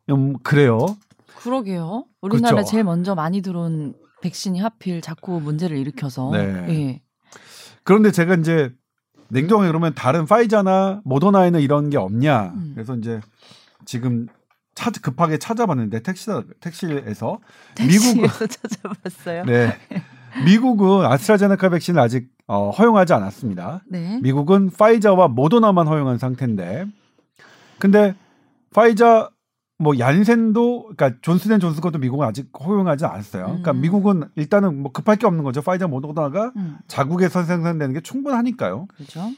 음, 0.09 0.33
그래요. 0.39 0.97
그러게요. 1.37 2.05
우리나라 2.21 2.53
에 2.53 2.55
그렇죠. 2.55 2.71
제일 2.71 2.83
먼저 2.83 3.13
많이 3.13 3.41
들어온 3.41 3.93
백신이 4.25 4.59
하필 4.59 5.01
자꾸 5.01 5.39
문제를 5.39 5.77
일으켜서. 5.77 6.31
네. 6.31 6.39
예. 6.69 7.01
그런데 7.83 8.11
제가 8.11 8.35
이제 8.35 8.73
냉정하게 9.29 9.67
그러면 9.67 9.93
다른 9.93 10.25
파이자나 10.25 11.01
모더나에는 11.03 11.61
이런 11.61 11.91
게 11.91 11.97
없냐? 11.97 12.53
음. 12.55 12.71
그래서 12.73 12.95
이제 12.95 13.21
지금 13.85 14.27
찾 14.73 14.99
급하게 15.01 15.37
찾아봤는데 15.37 16.01
택시 16.01 16.31
택시에서 16.59 17.39
미국 17.79 18.15
택시에서 18.15 18.47
찾아봤어요. 18.47 19.45
네. 19.45 19.77
미국은 20.43 21.05
아스트라제네카 21.05 21.69
백신을 21.69 22.01
아직 22.01 22.27
어, 22.47 22.71
허용하지 22.71 23.13
않았습니다. 23.13 23.83
네. 23.87 24.19
미국은 24.21 24.71
파이자와 24.71 25.27
모더나만 25.29 25.87
허용한 25.87 26.17
상태인데, 26.17 26.85
근데 27.79 28.15
파이자 28.73 29.29
뭐 29.77 29.97
얀센도 29.99 30.91
그러니까 30.95 31.19
존슨앤존슨 31.21 31.81
것도 31.81 31.99
미국은 31.99 32.25
아직 32.25 32.49
허용하지 32.57 33.05
않았어요. 33.05 33.45
그러니까 33.45 33.71
음. 33.71 33.81
미국은 33.81 34.23
일단은 34.35 34.81
뭐 34.81 34.91
급할 34.91 35.17
게 35.17 35.27
없는 35.27 35.43
거죠. 35.43 35.61
파이자 35.61 35.87
모더나가 35.87 36.53
음. 36.55 36.77
자국에서 36.87 37.43
생산되는 37.43 37.93
게 37.93 38.01
충분하니까요. 38.01 38.87
그렇죠. 38.95 39.31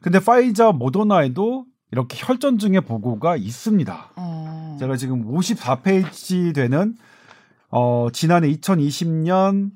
근데 0.00 0.20
파이자 0.20 0.72
모더나에도 0.72 1.66
이렇게 1.90 2.16
혈전증의 2.18 2.80
보고가 2.82 3.36
있습니다. 3.36 4.10
어. 4.16 4.76
제가 4.80 4.96
지금 4.96 5.24
54페이지 5.30 6.54
되는 6.54 6.96
어 7.70 8.08
지난해 8.12 8.50
2020년 8.52 9.70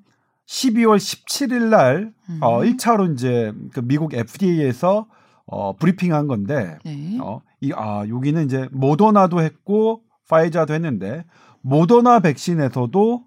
12월 0.46 0.96
17일 0.96 1.64
날 1.64 2.12
음. 2.28 2.38
어 2.40 2.60
1차로 2.60 3.12
이제 3.12 3.52
그 3.72 3.80
미국 3.80 4.14
FDA에서 4.14 5.06
어 5.46 5.76
브리핑한 5.76 6.26
건데 6.26 6.78
네. 6.84 7.07
어 7.20 7.40
이 7.60 7.72
아 7.74 8.06
여기는 8.08 8.44
이제 8.44 8.68
모더나도 8.72 9.40
했고 9.42 10.02
파이자도 10.28 10.74
했는데 10.74 11.24
모더나 11.62 12.20
백신에서도 12.20 13.24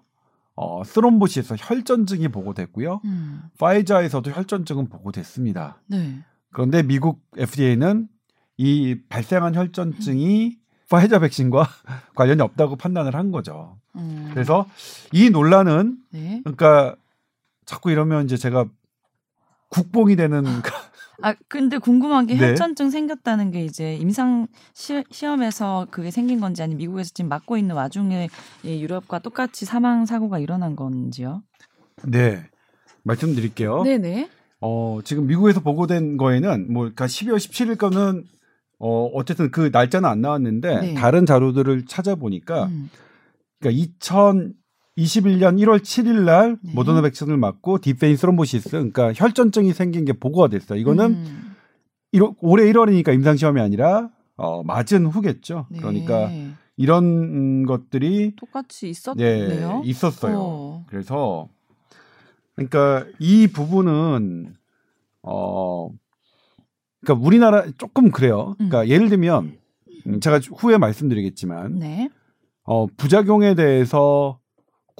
어 0.54 0.84
스롬보시에서 0.84 1.56
혈전증이 1.58 2.28
보고됐고요. 2.28 3.00
음. 3.04 3.42
파이자에서도 3.58 4.30
혈전증은 4.30 4.88
보고됐습니다. 4.88 5.80
네. 5.86 6.18
그런데 6.50 6.82
미국 6.82 7.20
FDA는 7.36 8.08
이 8.58 8.98
발생한 9.08 9.54
혈전증이 9.54 10.56
파이자 10.90 11.18
백신과 11.18 11.66
관련이 12.14 12.40
없다고 12.42 12.76
판단을 12.76 13.14
한 13.14 13.32
거죠. 13.32 13.78
음. 13.96 14.28
그래서 14.32 14.66
이 15.12 15.30
논란은 15.30 15.98
네. 16.12 16.40
그러니까 16.44 16.96
자꾸 17.64 17.90
이러면 17.90 18.24
이제 18.24 18.36
제가 18.36 18.66
국뽕이 19.68 20.16
되는 20.16 20.44
아 21.22 21.34
근데 21.48 21.78
궁금한 21.78 22.26
게 22.26 22.36
네. 22.36 22.48
혈전증 22.48 22.90
생겼다는 22.90 23.50
게 23.50 23.64
이제 23.64 23.94
임상 23.96 24.48
시, 24.74 25.04
시험에서 25.10 25.86
그게 25.90 26.10
생긴 26.10 26.40
건지 26.40 26.62
아니면 26.62 26.78
미국에서 26.78 27.10
지금 27.14 27.28
맞고 27.28 27.56
있는 27.56 27.74
와중에 27.74 28.28
이 28.64 28.82
유럽과 28.82 29.20
똑같이 29.20 29.64
사망 29.64 30.06
사고가 30.06 30.38
일어난 30.38 30.76
건지요? 30.76 31.42
네 32.04 32.44
말씀드릴게요. 33.04 33.84
네네. 33.84 34.28
어 34.60 35.00
지금 35.04 35.26
미국에서 35.26 35.60
보고된 35.60 36.16
거에는 36.16 36.72
뭐 36.72 36.82
그러니까 36.82 37.06
12월 37.06 37.38
17일 37.38 37.76
거는 37.76 38.24
어 38.78 39.06
어쨌든 39.14 39.50
그 39.50 39.70
날짜는 39.72 40.08
안 40.08 40.20
나왔는데 40.20 40.80
네. 40.80 40.94
다른 40.94 41.26
자료들을 41.26 41.86
찾아보니까 41.86 42.66
음. 42.66 42.90
그러니까 43.58 43.82
2021년 44.98 45.58
1월 45.58 45.80
7일 45.80 46.24
날 46.24 46.58
네. 46.62 46.72
모더나 46.74 47.00
백신을 47.02 47.36
맞고 47.36 47.78
deep 47.78 47.97
vein 47.97 48.16
thrombosis 48.16 48.70
그러니까 48.70 49.12
혈전증이 49.14 49.72
생긴 49.72 50.04
게 50.04 50.12
보고가 50.12 50.48
됐어요. 50.48 50.78
이거는 50.78 51.10
음. 51.12 51.54
1월, 52.12 52.34
올해 52.40 52.70
1월이니까 52.70 53.14
임상 53.14 53.36
시험이 53.36 53.60
아니라 53.60 54.10
어 54.36 54.62
맞은 54.62 55.06
후겠죠. 55.06 55.66
네. 55.70 55.78
그러니까 55.78 56.30
이런 56.76 57.04
음, 57.04 57.66
것들이 57.66 58.34
똑같이 58.36 58.86
네, 58.86 58.90
있었네요. 58.90 59.82
있었어요. 59.84 60.38
어. 60.38 60.86
그래서 60.88 61.48
그러니까 62.54 63.06
이 63.18 63.46
부분은 63.46 64.54
어 65.22 65.88
그러니까 67.00 67.26
우리나라 67.26 67.64
조금 67.78 68.10
그래요. 68.10 68.54
그러니까 68.58 68.88
예를 68.88 69.08
들면 69.08 69.56
음, 70.06 70.20
제가 70.20 70.40
후에 70.56 70.76
말씀드리겠지만 70.76 71.78
네. 71.78 72.10
어 72.64 72.86
부작용에 72.86 73.54
대해서 73.54 74.38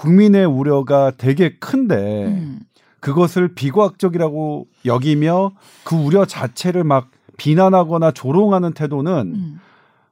국민의 0.02 0.44
우려가 0.46 1.12
되게 1.16 1.56
큰데 1.58 2.26
음. 2.26 2.58
그것을 2.98 3.54
비과학적이라고 3.54 4.66
여기며 4.84 5.52
그 5.84 5.94
우려 5.94 6.24
자체를 6.24 6.82
막 6.82 7.10
비난하거나 7.36 8.10
조롱하는 8.10 8.72
태도는 8.72 9.32
음. 9.34 9.60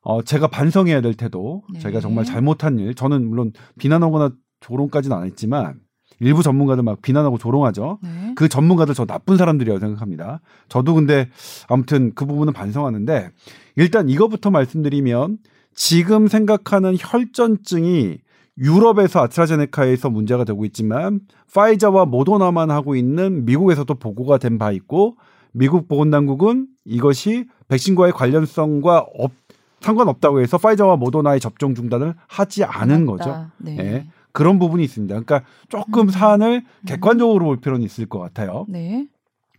어 0.03 0.23
제가 0.23 0.47
반성해야 0.47 1.01
될 1.01 1.15
태도. 1.15 1.63
네. 1.73 1.81
제가 1.81 1.99
정말 1.99 2.25
잘못한 2.25 2.79
일. 2.79 2.95
저는 2.95 3.29
물론 3.29 3.53
비난하거나 3.79 4.31
조롱까지는 4.61 5.17
안 5.17 5.25
했지만 5.25 5.81
일부 6.21 6.45
전문가들 6.45 6.85
막 6.85 7.03
비난하고 7.03 7.37
조롱하죠. 7.37 7.99
네. 8.01 8.35
그 8.37 8.49
전문가들 8.49 8.95
저 8.95 9.07
나쁜 9.07 9.37
사람들이라고 9.37 9.81
생각합니다. 9.81 10.41
저도 10.69 10.95
근데 10.95 11.29
아무튼 11.69 12.13
그 12.15 12.27
부분은 12.27 12.53
반성하는데 12.53 13.31
일단 13.75 14.09
이거부터 14.09 14.51
말씀드리면 14.51 15.39
지금 15.75 16.29
생각하는 16.29 16.97
혈전증이 16.97 18.19
유럽에서 18.61 19.23
아스트라제네카에서 19.25 20.11
문제가 20.11 20.45
되고 20.45 20.65
있지만 20.67 21.21
파이자와 21.55 22.05
모더나만 22.05 22.71
하고 22.71 22.95
있는 22.95 23.45
미국에서도 23.47 23.93
보고가 23.95 24.39
된 24.39 24.59
바 24.59 24.71
있고 24.73 25.17
미국 25.53 25.89
보건당국은 25.89 26.67
이것이 26.85 27.47
백신과의 27.69 28.13
관련성과 28.13 29.07
없- 29.19 29.33
상관없다고 29.81 30.41
해서 30.43 30.59
파이자와 30.59 30.97
모더나의 30.97 31.41
접종 31.41 31.75
중단을 31.75 32.15
하지 32.29 32.65
않은 32.65 33.07
거죠. 33.07 33.47
네. 33.57 33.77
예. 33.79 34.07
그런 34.33 34.59
부분이 34.59 34.85
있습니다. 34.85 35.13
그러니까 35.15 35.43
조금 35.69 36.03
음. 36.03 36.11
사안을 36.11 36.63
객관적으로 36.87 37.47
볼 37.47 37.57
필요는 37.61 37.83
있을 37.85 38.07
것 38.07 38.19
같아요. 38.19 38.67
네. 38.69 39.07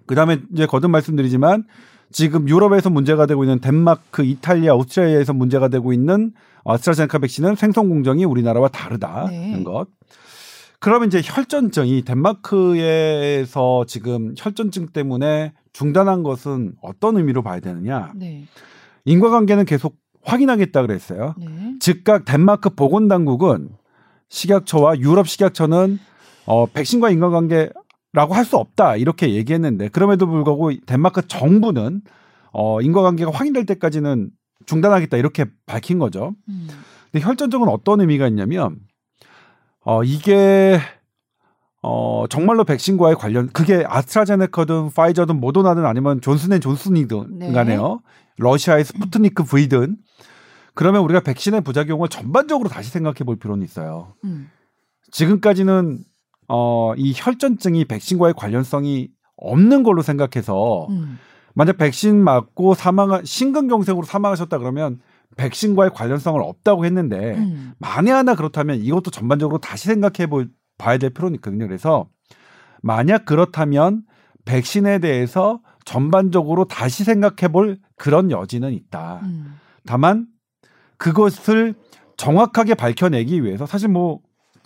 그다음에 0.06 0.40
이제 0.54 0.66
거듭 0.68 0.92
말씀드리지만 0.92 1.64
지금 2.12 2.48
유럽에서 2.48 2.90
문제가 2.90 3.26
되고 3.26 3.44
있는 3.44 3.60
덴마크, 3.60 4.24
이탈리아, 4.24 4.74
오스트리아에서 4.76 5.34
문제가 5.34 5.68
되고 5.68 5.94
있는 5.94 6.32
아스트라제네카 6.66 7.20
백신은 7.20 7.56
생성 7.56 7.90
공정이 7.90 8.26
우리나라와 8.26 8.68
다르다는 8.70 9.32
네. 9.32 9.64
것. 9.64 9.88
그러면 10.80 11.08
이제 11.08 11.22
혈전증이 11.24 12.04
덴마크에서 12.04 13.86
지금 13.88 14.34
혈전증 14.38 14.88
때문에 14.88 15.54
중단한 15.74 16.24
것은 16.24 16.74
어떤 16.82 17.18
의미로 17.18 17.44
봐야 17.44 17.60
되느냐? 17.60 18.12
네. 18.16 18.46
인과관계는 19.06 19.66
계속 19.66 19.96
확인하겠다 20.24 20.82
그랬어요. 20.82 21.36
네. 21.38 21.76
즉각 21.80 22.26
덴마크 22.26 22.72
보건당국은 22.72 23.70
식약처와 24.30 25.00
유럽 25.00 25.28
식약처는 25.28 26.00
어, 26.46 26.66
백신과 26.66 27.12
인과관계 27.12 27.70
라고 28.14 28.34
할 28.34 28.44
수 28.46 28.58
없다 28.58 28.98
이렇게 28.98 29.34
얘기했는데 29.36 29.88
그럼에도 29.90 30.28
불구하고 30.28 30.72
덴마크 30.86 31.26
정부는 31.28 32.02
어, 32.52 32.82
인과관계가 32.82 33.32
확인될 33.32 33.66
때까지는 33.66 34.30
중단하겠다 34.66 35.16
이렇게 35.18 35.46
밝힌 35.66 35.98
거죠. 35.98 36.36
음. 36.50 36.68
근데 37.12 37.26
혈전증은 37.26 37.70
어떤 37.70 38.02
의미가 38.02 38.28
있냐면 38.28 38.80
어, 39.86 40.04
이게 40.04 40.80
어, 41.82 42.26
정말로 42.30 42.64
백신과의 42.66 43.16
관련 43.16 43.48
그게 43.52 43.84
아스트라제네카든 43.88 44.92
파이저든 44.92 45.40
모더나든 45.40 45.86
아니면 45.86 46.22
존슨앤존슨이든 46.22 47.40
네. 47.40 47.52
간에요. 47.54 48.02
러시아의 48.38 48.84
스푸트니크 48.86 49.44
V든 49.46 49.98
그러면 50.74 51.02
우리가 51.04 51.22
백신의 51.22 51.62
부작용을 51.62 52.10
전반적으로 52.10 52.70
다시 52.70 52.92
생각해 52.92 53.20
볼 53.26 53.38
필요는 53.38 53.64
있어요. 53.64 54.14
음. 54.26 54.50
지금까지는 55.12 56.04
어, 56.54 56.94
이 56.98 57.14
혈전증이 57.16 57.86
백신과의 57.86 58.34
관련성이 58.34 59.08
없는 59.38 59.84
걸로 59.84 60.02
생각해서 60.02 60.88
음. 60.90 61.18
만약 61.54 61.78
백신 61.78 62.22
맞고 62.22 62.74
사망한 62.74 63.24
심근경색으로 63.24 64.04
사망하셨다 64.04 64.58
그러면 64.58 65.00
백신과의 65.38 65.92
관련성을 65.94 66.42
없다고 66.42 66.84
했는데 66.84 67.36
음. 67.38 67.74
만에 67.80 68.12
하나 68.12 68.36
그렇다면 68.36 68.80
이것도 68.82 69.12
전반적으로 69.12 69.60
다시 69.60 69.88
생각해 69.88 70.28
볼 70.28 70.50
봐야 70.78 70.98
될 70.98 71.12
필요는 71.12 71.36
있거든요. 71.36 71.68
그래서 71.68 72.08
만약 72.82 73.24
그렇다면 73.24 74.04
백신에 74.44 75.00
대해서 75.00 75.62
전반적으로 75.86 76.66
다시 76.66 77.06
생각해 77.06 77.50
볼 77.54 77.80
그런 77.96 78.30
여지는 78.30 78.74
있다. 78.74 79.22
음. 79.24 79.56
다만 79.86 80.28
그것을 80.98 81.76
정확하게 82.18 82.76
밝혀내기 82.76 83.42
위해서 83.44 83.66
사실 83.66 83.88
뭐 83.88 84.20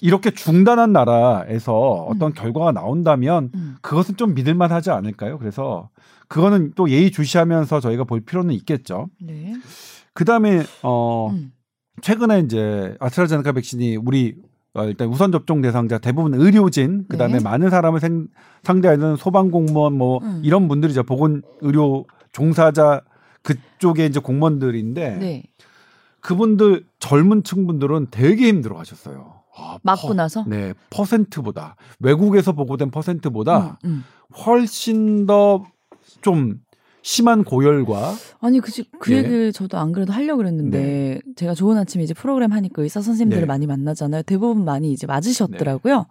이렇게 0.06 0.30
중단한 0.30 0.94
나라에서 0.94 1.74
어떤 2.08 2.30
음. 2.30 2.34
결과가 2.34 2.72
나온다면 2.72 3.50
음. 3.56 3.76
그것은 3.82 4.18
좀 4.18 4.36
믿을만 4.36 4.72
하지 4.72 4.92
않을까요? 4.92 5.40
그래서 5.40 5.90
그거는 6.28 6.74
또 6.76 6.92
예의 6.92 7.10
주시하면서 7.10 7.80
저희가 7.80 8.04
볼 8.04 8.22
필요는 8.22 8.54
있겠죠. 8.54 9.08
네. 9.20 9.56
그다음에 10.14 10.62
어 10.84 11.32
음. 11.32 11.52
최근에 12.04 12.42
이제 12.42 12.96
아스트라제네카 13.00 13.54
백신이 13.54 13.96
우리 13.96 14.36
어, 14.76 14.84
일단 14.84 15.08
우선 15.08 15.32
접종 15.32 15.62
대상자 15.62 15.98
대부분 15.98 16.36
의료진 16.36 17.06
그다음에 17.08 17.40
네. 17.40 17.44
많은 17.44 17.72
사람을 17.72 18.00
생, 18.00 18.28
상대하는 18.62 19.16
소방 19.16 19.50
공무원 19.50 19.94
뭐 19.94 20.20
음. 20.22 20.42
이런 20.44 20.68
분들이죠 20.68 21.02
보건 21.02 21.42
의료 21.62 22.06
종사자 22.32 23.02
그쪽에 23.42 24.06
이제 24.06 24.20
공무원들인데 24.20 25.18
네. 25.18 25.44
그분들 26.20 26.86
젊은 27.00 27.42
층분들은 27.44 28.08
되게 28.12 28.50
힘들어 28.50 28.78
하셨어요. 28.78 29.45
아, 29.58 29.78
맞고 29.84 30.10
퍼- 30.10 30.14
나서. 30.14 30.44
네 30.48 30.74
퍼센트보다 30.90 31.76
외국에서 32.00 32.52
보고된 32.54 32.92
퍼센트보다 32.92 33.78
음, 33.86 33.90
음. 33.90 34.04
훨씬 34.46 35.26
더 35.26 35.64
좀 36.22 36.60
심한 37.02 37.44
고열과 37.44 38.14
아니 38.40 38.60
그, 38.60 38.72
그 39.00 39.14
예. 39.14 39.18
얘기를 39.18 39.52
저도 39.54 39.78
안 39.78 39.92
그래도 39.92 40.12
하려고 40.14 40.38
그랬는데 40.38 41.20
제가 41.36 41.54
좋은 41.54 41.78
아침 41.78 42.02
이제 42.02 42.14
프로그램 42.16 42.52
하니까 42.52 42.82
의사 42.82 43.02
선생님들을 43.02 43.42
네. 43.42 43.46
많이 43.46 43.68
만나잖아요. 43.68 44.24
대부분 44.24 44.66
많이 44.66 44.92
이제 44.92 45.06
맞으셨더라고요. 45.06 46.06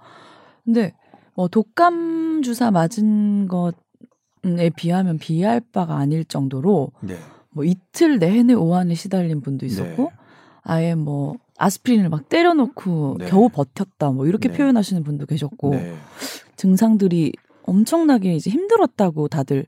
근데 0.64 0.92
뭐 1.34 1.48
독감 1.48 2.42
주사 2.42 2.70
맞은 2.70 3.48
것에 3.48 4.70
비하면 4.76 5.18
비할 5.18 5.60
바가 5.72 5.96
아닐 5.96 6.24
정도로 6.24 6.92
네. 7.00 7.16
뭐 7.50 7.64
이틀 7.64 8.18
내내 8.18 8.54
오한에 8.54 8.94
시달린 8.94 9.40
분도 9.40 9.66
있었고 9.66 10.02
네. 10.04 10.08
아예 10.62 10.94
뭐 10.94 11.34
아스피린을 11.64 12.10
막 12.10 12.28
때려놓고 12.28 13.16
네. 13.20 13.26
겨우 13.26 13.48
버텼다 13.48 14.10
뭐 14.10 14.26
이렇게 14.26 14.48
네. 14.48 14.56
표현하시는 14.56 15.02
분도 15.02 15.24
계셨고 15.24 15.70
네. 15.70 15.94
증상들이 16.56 17.32
엄청나게 17.62 18.34
이제 18.34 18.50
힘들었다고 18.50 19.28
다들 19.28 19.64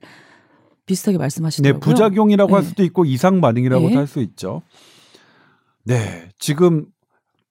비슷하게 0.85 1.17
네, 1.17 1.23
말씀하시더라고요. 1.23 1.81
부작용이라고 1.81 2.55
할 2.55 2.63
네. 2.63 2.69
수도 2.69 2.85
있고 2.85 3.07
이상 3.07 3.41
반응이라고도 3.41 3.89
네. 3.89 3.97
할수 3.97 4.21
있죠. 4.21 4.63
네, 5.85 6.29
지금 6.39 6.87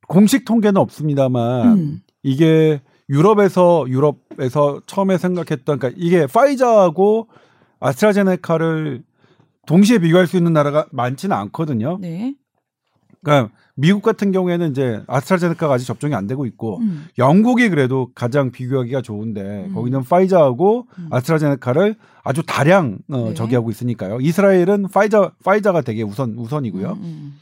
공식 0.07 0.45
통계는 0.45 0.79
없습니다만 0.79 1.77
음. 1.77 2.01
이게 2.21 2.81
유럽에서 3.09 3.85
유럽에서 3.87 4.81
처음에 4.85 5.17
생각했던 5.17 5.79
그러니까 5.79 5.99
이게 5.99 6.27
파이자하고 6.27 7.29
아스트라제네카를 7.79 9.03
동시에 9.65 9.97
비교할 9.97 10.27
수 10.27 10.37
있는 10.37 10.53
나라가 10.53 10.85
많지는 10.91 11.35
않거든요. 11.35 11.97
네. 11.99 12.35
그러니까 13.25 13.51
미국 13.75 14.03
같은 14.03 14.31
경우에는 14.31 14.71
이제 14.71 15.01
아스트라제네카가 15.07 15.73
아직 15.73 15.85
접종이 15.85 16.13
안 16.13 16.27
되고 16.27 16.45
있고 16.45 16.77
음. 16.77 17.07
영국이 17.17 17.69
그래도 17.69 18.09
가장 18.15 18.51
비교하기가 18.51 19.01
좋은데 19.01 19.65
음. 19.67 19.73
거기는 19.73 20.01
파이자하고 20.03 20.87
음. 20.97 21.07
아스트라제네카를 21.11 21.95
아주 22.23 22.43
다량 22.45 22.99
어, 23.11 23.29
네. 23.29 23.33
저기 23.33 23.55
하고 23.55 23.69
있으니까요. 23.71 24.19
이스라엘은 24.21 24.87
파이자 24.93 25.31
파이자가 25.43 25.81
되게 25.81 26.03
우선 26.03 26.35
우선이고요. 26.37 26.91
음, 26.91 27.03
음. 27.03 27.33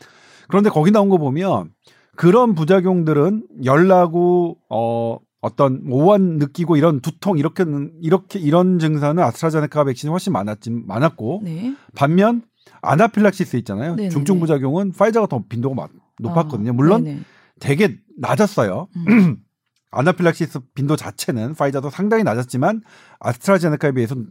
그런데 0.47 0.69
거기 0.69 0.91
나온 0.91 1.09
거 1.09 1.17
보면 1.17 1.69
그런 2.15 2.55
부작용들은 2.55 3.43
열나고 3.63 4.57
어 4.69 5.17
어떤 5.41 5.83
오한 5.89 6.37
느끼고 6.37 6.77
이런 6.77 7.01
두통 7.01 7.37
이렇게 7.37 7.65
이렇게 8.01 8.39
이런 8.39 8.79
증상은 8.79 9.21
아스트라제네카 9.21 9.83
백신이 9.83 10.09
훨씬 10.09 10.31
많았지 10.33 10.69
많았고 10.69 11.41
네. 11.43 11.75
반면 11.95 12.41
아나필락시스 12.83 13.55
있잖아요. 13.57 13.91
네네네. 13.95 14.09
중증 14.09 14.39
부작용은 14.39 14.91
파이자가 14.91 15.27
더 15.27 15.43
빈도가 15.47 15.75
많- 15.75 15.89
높았거든요. 16.19 16.69
아, 16.71 16.73
물론 16.73 17.03
네네. 17.03 17.19
되게 17.59 17.97
낮았어요. 18.17 18.87
음. 19.07 19.37
아나필락시스 19.91 20.59
빈도 20.73 20.95
자체는 20.95 21.53
파이자도 21.55 21.89
상당히 21.89 22.23
낮았지만 22.23 22.81
아스트라제네카에 23.19 23.91
비해서는 23.93 24.25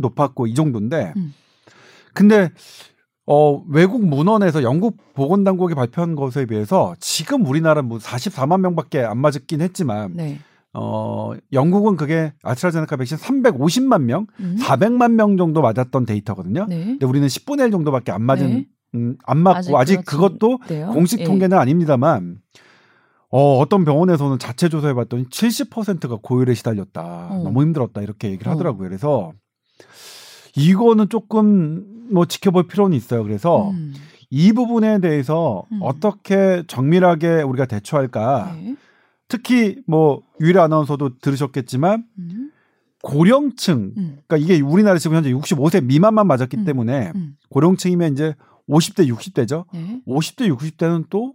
높았고 0.00 0.46
이 0.46 0.54
정도인데 0.54 1.12
음. 1.16 1.34
근데 2.14 2.50
어 3.26 3.62
외국 3.68 4.04
문헌에서 4.04 4.62
영국 4.62 4.96
보건당국이 5.14 5.74
발표한 5.74 6.16
것에 6.16 6.46
비해서 6.46 6.94
지금 6.98 7.46
우리나라 7.46 7.82
뭐 7.82 7.98
44만 7.98 8.60
명밖에 8.60 9.00
안 9.00 9.18
맞았긴 9.18 9.60
했지만 9.60 10.12
네. 10.14 10.40
어 10.74 11.32
영국은 11.52 11.96
그게 11.96 12.32
아스트라제네카 12.42 12.96
백신 12.96 13.18
350만 13.18 14.02
명, 14.02 14.26
음. 14.40 14.56
400만 14.58 15.12
명 15.12 15.36
정도 15.36 15.60
맞았던 15.60 16.06
데이터거든요. 16.06 16.66
네. 16.68 16.84
근데 16.84 17.06
우리는 17.06 17.26
10분의 17.26 17.66
1 17.66 17.70
정도밖에 17.70 18.10
안 18.10 18.22
맞은 18.22 18.48
네. 18.48 18.66
음, 18.94 19.16
안 19.24 19.38
맞고 19.38 19.58
아직 19.58 19.76
아직, 19.76 20.04
그것도 20.04 20.60
돼요? 20.66 20.90
공식 20.92 21.20
예. 21.20 21.24
통계는 21.24 21.58
아닙니다만 21.58 22.38
어, 23.30 23.58
어떤 23.58 23.84
병원에서는 23.84 24.38
자체 24.38 24.68
조사해 24.68 24.92
봤더니 24.92 25.24
70%가 25.24 26.18
고열에 26.20 26.52
시달렸다. 26.52 27.28
어. 27.30 27.40
너무 27.42 27.62
힘들었다. 27.62 28.02
이렇게 28.02 28.30
얘기를 28.30 28.48
어. 28.48 28.54
하더라고요. 28.54 28.88
그래서 28.88 29.32
이거는 30.54 31.08
조금 31.08 31.84
뭐 32.10 32.26
지켜볼 32.26 32.66
필요는 32.68 32.94
있어요. 32.94 33.22
그래서 33.22 33.70
음. 33.70 33.94
이 34.28 34.52
부분에 34.52 35.00
대해서 35.00 35.64
음. 35.72 35.80
어떻게 35.82 36.62
정밀하게 36.66 37.42
우리가 37.42 37.64
대처할까? 37.66 38.52
네. 38.54 38.76
특히 39.32 39.78
뭐 39.86 40.20
유일의 40.42 40.62
아나운서도 40.62 41.16
들으셨겠지만 41.20 42.04
음. 42.18 42.50
고령층 43.02 43.94
음. 43.96 44.18
그러니까 44.26 44.36
이게 44.36 44.60
우리나라 44.60 44.98
지금 44.98 45.16
현재 45.16 45.32
65세 45.32 45.82
미만만 45.82 46.26
맞았기 46.26 46.58
음. 46.58 46.64
때문에 46.66 47.12
음. 47.14 47.36
고령층이면 47.48 48.12
이제 48.12 48.34
50대 48.68 49.08
60대죠. 49.08 49.64
네. 49.72 50.02
50대 50.06 50.54
60대는 50.54 51.06
또 51.08 51.32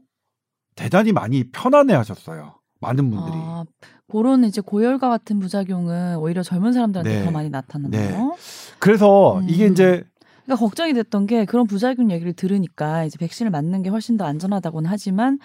대단히 0.76 1.12
많이 1.12 1.50
편안해 1.50 1.96
하셨어요. 1.96 2.60
많은 2.82 3.10
분들이. 3.10 3.34
아, 3.36 3.66
그런 4.08 4.44
이제 4.44 4.62
고열과 4.62 5.10
같은 5.10 5.40
부작용은 5.40 6.18
오히려 6.18 6.44
젊은 6.44 6.74
사람들한테 6.74 7.20
네. 7.20 7.26
더 7.26 7.32
많이 7.32 7.50
나타나나요? 7.50 8.36
그래서 8.78 9.40
음. 9.40 9.50
이게 9.50 9.66
이제 9.66 10.04
그러니까 10.48 10.66
걱정이 10.66 10.94
됐던 10.94 11.28
게 11.28 11.44
그런 11.44 11.68
부작용 11.68 12.10
얘기를 12.10 12.32
들으니까 12.32 13.04
이제 13.04 13.18
백신을 13.18 13.52
맞는 13.52 13.84
게 13.84 13.90
훨씬 13.90 14.16
더 14.16 14.24
안전하다고는 14.24 14.90
하지만 14.90 15.40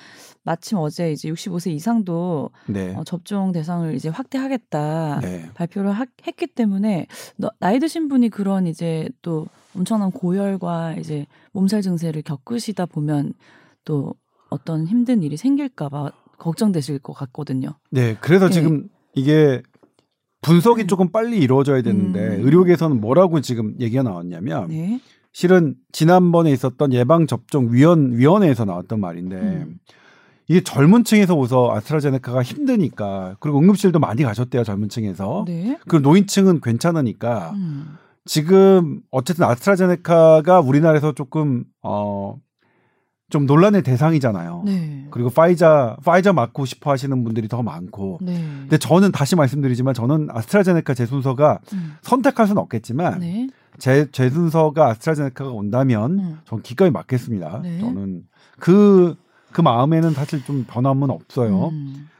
마침 0.45 0.79
어제 0.79 1.11
이제 1.11 1.29
65세 1.29 1.73
이상도 1.73 2.51
네. 2.67 2.95
어, 2.95 3.03
접종 3.03 3.51
대상을 3.51 3.93
이제 3.97 4.09
확대하겠다 4.09 5.21
네. 5.21 5.51
발표를 5.55 5.91
하, 5.91 6.07
했기 6.25 6.47
때문에 6.47 7.09
너, 7.37 7.51
나이 7.59 7.81
드신 7.81 8.09
분이 8.09 8.29
그런 8.29 8.69
이제 8.69 9.09
또 9.23 9.49
엄청난 9.77 10.13
고열과 10.13 10.95
이제 10.95 11.27
몸살 11.51 11.83
증세를 11.83 12.23
겪으시다 12.23 12.87
보면 12.87 13.35
또 13.85 14.15
어떤 14.51 14.87
힘든 14.87 15.25
일이 15.25 15.37
생길까봐 15.37 16.13
걱정되실 16.39 17.01
것 17.01 17.13
같거든요. 17.13 17.75
네. 17.91 18.17
그래서 18.21 18.47
네. 18.47 18.53
지금 18.53 18.89
이게 19.15 19.63
분석이 20.43 20.83
음. 20.83 20.87
조금 20.87 21.11
빨리 21.11 21.39
이루어져야 21.39 21.83
되는데 21.83 22.21
음. 22.21 22.45
의료계에서는 22.45 23.01
뭐라고 23.01 23.41
지금 23.41 23.75
얘기가 23.81 24.03
나왔냐면 24.03 24.69
네. 24.69 25.01
실은 25.33 25.75
지난번에 25.93 26.53
있었던 26.53 26.93
예방 26.93 27.27
접종 27.27 27.73
위원 27.73 28.13
위원회에서 28.13 28.65
나왔던 28.65 29.01
말인데 29.01 29.37
음. 29.37 29.79
이게 30.49 30.61
젊은 30.61 31.05
층에서 31.05 31.35
오서 31.35 31.73
아스트라제네카가 31.75 32.43
힘드니까 32.43 33.37
그리고 33.41 33.59
응급실도 33.61 34.01
많이 34.01 34.23
가셨대요 34.25 34.65
젊은 34.65 34.89
층에서 34.89 35.45
네. 35.47 35.79
그리고 35.87 36.01
노인층은 36.01 36.61
괜찮으니까 36.61 37.53
음. 37.55 37.97
지금 38.25 39.01
어쨌든 39.11 39.45
아스트라제네카가 39.45 40.61
우리나라에서 40.61 41.13
조금 41.13 41.65
어 41.83 42.37
좀 43.33 43.47
논란의 43.47 43.83
대상이잖아요. 43.83 44.63
네. 44.67 45.07
그리고 45.11 45.31
파이자 45.31 45.97
파이자 46.05 46.35
맞고 46.35 46.67
싶어 46.67 46.91
하시는 46.91 47.25
분들이 47.25 47.49
더 47.49 47.63
많고. 47.63 48.19
네. 48.21 48.35
근데 48.35 48.77
저는 48.77 49.11
다시 49.11 49.37
말씀드리지만 49.37 49.95
저는 49.95 50.29
아스트라제네카 50.31 50.93
제 50.93 51.07
순서가 51.07 51.61
음. 51.73 51.95
선택할 52.03 52.47
수는 52.47 52.61
없겠지만 52.61 53.21
네. 53.21 53.49
제, 53.79 54.07
제 54.13 54.29
순서가 54.29 54.91
아스트라제네카가 54.91 55.51
온다면 55.51 56.19
음. 56.19 56.39
전 56.45 56.61
기꺼이 56.61 56.91
맞겠습니다. 56.91 57.61
네. 57.63 57.81
저는 57.81 58.25
그, 58.61 59.17
그 59.51 59.63
마음에는 59.63 60.13
사실 60.13 60.45
좀 60.45 60.67
변함은 60.69 61.09
없어요. 61.09 61.69
음. 61.69 62.11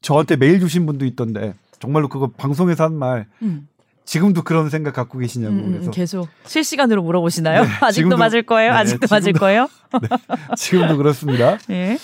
저한테 0.00 0.36
메일 0.36 0.58
주신 0.58 0.86
분도 0.86 1.04
있던데 1.04 1.52
정말로 1.80 2.08
그거 2.08 2.28
방송에서 2.28 2.84
한말 2.84 3.26
음. 3.42 3.68
지금도 4.04 4.42
그런 4.42 4.68
생각 4.68 4.94
갖고 4.94 5.18
계시냐고 5.18 5.54
음, 5.54 5.72
그래서 5.72 5.90
계속 5.90 6.28
실시간으로 6.44 7.02
물어보시나요? 7.02 7.62
네, 7.62 7.68
아직도 7.80 8.16
지금도- 8.16 8.18
맞을 8.18 8.42
거예요? 8.42 8.72
네, 8.72 8.76
아직도 8.78 9.06
맞을 9.10 9.32
지금도- 9.32 9.38
거예요? 9.40 9.68
지금도 10.56 10.96
그렇습니다. 10.96 11.58
예. 11.70 11.98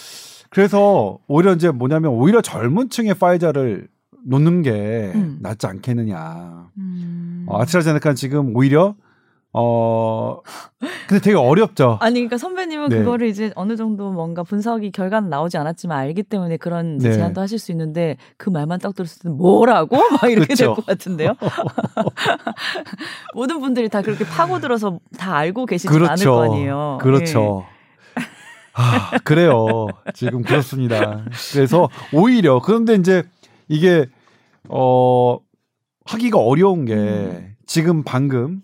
그래서 0.50 1.18
오히려 1.26 1.52
이제 1.54 1.70
뭐냐면 1.70 2.12
오히려 2.12 2.40
젊은 2.40 2.88
층의 2.88 3.14
파이자를 3.14 3.88
놓는 4.24 4.62
게 4.62 5.12
음. 5.14 5.38
낫지 5.40 5.66
않겠느냐. 5.66 6.68
음. 6.78 7.44
어, 7.46 7.60
아스트라제네카는 7.62 8.14
지금 8.16 8.54
오히려 8.56 8.94
어 9.54 10.40
근데 11.08 11.22
되게 11.22 11.36
어렵죠. 11.36 11.96
아니 12.00 12.14
그러니까 12.14 12.36
선배님은 12.36 12.90
네. 12.90 12.98
그거를 12.98 13.28
이제 13.28 13.50
어느 13.56 13.76
정도 13.76 14.12
뭔가 14.12 14.42
분석이 14.42 14.90
결과는 14.90 15.30
나오지 15.30 15.56
않았지만 15.56 15.98
알기 15.98 16.22
때문에 16.24 16.58
그런 16.58 16.98
네. 16.98 17.12
제안도 17.12 17.40
하실 17.40 17.58
수 17.58 17.72
있는데 17.72 18.18
그 18.36 18.50
말만 18.50 18.78
딱 18.78 18.94
들었을 18.94 19.22
때 19.22 19.28
뭐라고 19.30 19.96
막 20.20 20.30
이렇게 20.30 20.54
될. 20.54 20.68
것 20.68 20.84
같은데요. 20.84 21.34
모든 23.34 23.60
분들이 23.60 23.88
다 23.88 24.02
그렇게 24.02 24.24
파고들어서 24.24 25.00
다 25.16 25.36
알고 25.36 25.64
계시지 25.64 25.88
않을 25.88 26.24
거 26.24 26.42
아니에요. 26.42 26.98
그렇죠. 27.00 27.64
아, 28.74 29.18
그래요. 29.24 29.86
지금 30.14 30.42
그렇습니다. 30.42 31.24
그래서 31.52 31.88
오히려 32.12 32.60
그런데 32.60 32.94
이제 32.94 33.24
이게 33.66 34.06
어 34.68 35.38
하기가 36.04 36.38
어려운 36.38 36.84
게 36.84 36.94
음. 36.94 37.56
지금 37.66 38.04
방금 38.04 38.62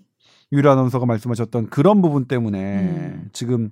유라 0.55 0.73
아나운서가 0.73 1.07
말씀하셨던 1.07 1.69
그런 1.69 2.01
부분 2.01 2.25
때문에 2.25 2.59
음. 2.59 3.29
지금 3.33 3.71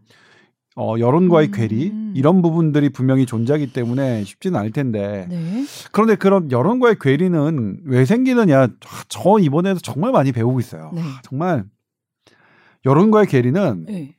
어 0.74 0.94
여론과의 0.98 1.48
음. 1.48 1.52
괴리 1.52 1.92
이런 2.14 2.42
부분들이 2.42 2.88
분명히 2.88 3.26
존재하기 3.26 3.72
때문에 3.72 4.24
쉽지는 4.24 4.58
않을 4.58 4.72
텐데 4.72 5.28
예. 5.30 5.34
네. 5.34 5.64
그런데 5.92 6.16
그런 6.16 6.50
여론과의 6.50 6.96
괴리는 7.00 7.80
왜 7.84 8.04
생기느냐 8.04 8.62
아, 8.62 8.68
저 9.08 9.38
이번에도 9.38 9.80
정말 9.80 10.12
많이 10.12 10.32
배우고 10.32 10.60
있어요. 10.60 10.90
네. 10.94 11.02
아, 11.02 11.20
정말 11.22 11.64
여론과의 12.84 13.26
괴리는 13.26 13.84
네. 13.86 14.16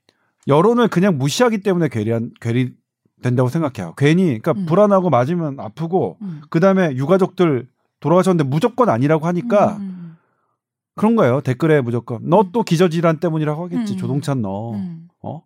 여론을 0.47 0.87
그냥 0.89 1.17
무시하기 1.17 1.59
때문에 1.59 1.87
괴리한 1.87 2.31
괴리 2.39 2.73
된다고 3.23 3.49
생각해요. 3.49 3.93
괜히 3.97 4.25
그러니까 4.25 4.51
음. 4.51 4.65
불안하고 4.65 5.09
맞으면 5.09 5.59
아프고 5.59 6.17
음. 6.21 6.41
그다음에 6.49 6.95
유가족들 6.95 7.67
돌아가셨는데 7.99 8.47
무조건 8.49 8.89
아니라고 8.89 9.25
하니까 9.25 9.77
음, 9.77 9.92
그런 10.95 11.15
거예요. 11.15 11.41
댓글에 11.41 11.81
무조건 11.81 12.19
너 12.29 12.43
또 12.51 12.63
기저질환 12.63 13.17
때문이라고 13.19 13.63
하겠지. 13.65 13.93
음. 13.93 13.97
조동찬 13.97 14.41
너. 14.41 14.73
음. 14.73 15.07
어? 15.21 15.41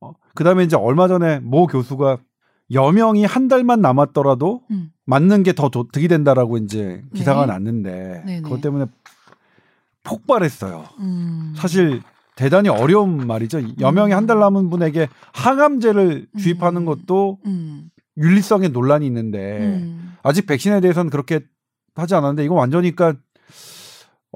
어? 0.00 0.12
그다음에 0.34 0.64
이제 0.64 0.76
얼마 0.76 1.08
전에 1.08 1.40
모 1.40 1.66
교수가 1.66 2.18
여명이 2.72 3.24
한 3.24 3.48
달만 3.48 3.80
남았더라도 3.80 4.62
음. 4.70 4.90
맞는 5.06 5.42
게 5.44 5.52
더 5.52 5.70
득이 5.70 6.08
된다라고 6.08 6.56
이제 6.58 7.02
기사가 7.14 7.46
네. 7.46 7.52
났는데 7.52 8.22
네네. 8.26 8.40
그것 8.42 8.60
때문에 8.60 8.86
폭발했어요. 10.02 10.84
음. 11.00 11.54
사실 11.56 12.02
대단히 12.36 12.68
어려운 12.68 13.26
말이죠. 13.26 13.60
여명이 13.80 14.12
한 14.12 14.26
달 14.26 14.38
남은 14.40 14.68
분에게 14.70 15.08
항암제를 15.32 16.26
음. 16.32 16.38
주입하는 16.38 16.84
것도 16.84 17.38
음. 17.46 17.90
윤리성에 18.18 18.68
논란이 18.68 19.06
있는데 19.06 19.58
음. 19.60 20.14
아직 20.22 20.46
백신에 20.46 20.80
대해서는 20.80 21.10
그렇게 21.10 21.40
하지 21.94 22.14
않았는데 22.14 22.44
이건 22.44 22.58
완전히 22.58 22.94
그러니까 22.94 23.20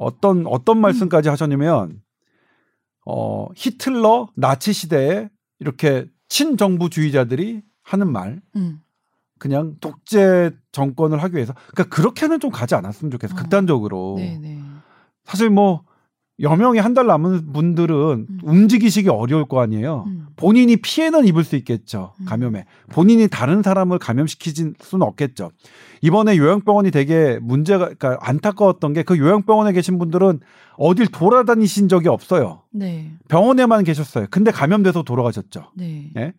어떤 0.00 0.46
어떤 0.46 0.80
말씀까지 0.80 1.28
하셨냐면 1.28 2.00
어 3.06 3.46
히틀러 3.54 4.28
나치 4.34 4.72
시대에 4.72 5.28
이렇게 5.58 6.06
친정부주의자들이 6.28 7.62
하는 7.82 8.10
말 8.10 8.40
음. 8.56 8.80
그냥 9.38 9.76
독재 9.80 10.52
정권을 10.72 11.22
하기 11.22 11.34
위해서 11.36 11.54
그러니까 11.72 11.94
그렇게는 11.94 12.40
좀 12.40 12.50
가지 12.50 12.74
않았으면 12.74 13.10
좋겠어. 13.10 13.34
어. 13.34 13.36
극단적으로. 13.36 14.16
네네. 14.18 14.60
사실 15.24 15.50
뭐 15.50 15.82
여명이 16.40 16.78
한 16.78 16.94
달 16.94 17.06
남은 17.06 17.52
분들은 17.52 18.26
음. 18.30 18.38
움직이시기 18.42 19.10
어려울 19.10 19.46
거 19.46 19.60
아니에요. 19.60 20.04
음. 20.06 20.26
본인이 20.36 20.76
피해는 20.76 21.26
입을 21.26 21.44
수 21.44 21.56
있겠죠. 21.56 22.12
음. 22.20 22.24
감염에. 22.24 22.64
본인이 22.90 23.28
다른 23.28 23.62
사람을 23.62 23.98
감염시키진 23.98 24.74
수는 24.80 25.06
없겠죠. 25.06 25.50
이번에 26.02 26.36
요양병원이 26.36 26.90
되게 26.90 27.38
문제가 27.42 27.84
그러니까 27.96 28.18
안타까웠던 28.20 28.94
게 28.94 29.02
그 29.02 29.18
요양병원에 29.18 29.72
계신 29.72 29.98
분들은 29.98 30.40
어딜 30.76 31.06
돌아다니신 31.08 31.88
적이 31.88 32.08
없어요. 32.08 32.62
네. 32.72 33.12
병원에만 33.28 33.84
계셨어요. 33.84 34.26
근데 34.30 34.50
감염돼서 34.50 35.02
돌아가셨죠. 35.02 35.72
네. 35.76 36.10
예? 36.16 36.32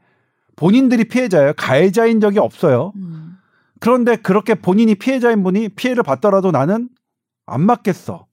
본인들이 0.55 1.05
피해자예요. 1.05 1.53
가해자인 1.57 2.19
적이 2.19 2.39
없어요. 2.39 2.91
음. 2.95 3.37
그런데 3.79 4.15
그렇게 4.15 4.55
본인이 4.55 4.95
피해자인 4.95 5.43
분이 5.43 5.69
피해를 5.69 6.03
받더라도 6.03 6.51
나는 6.51 6.89
안 7.45 7.61
맞겠어. 7.61 8.27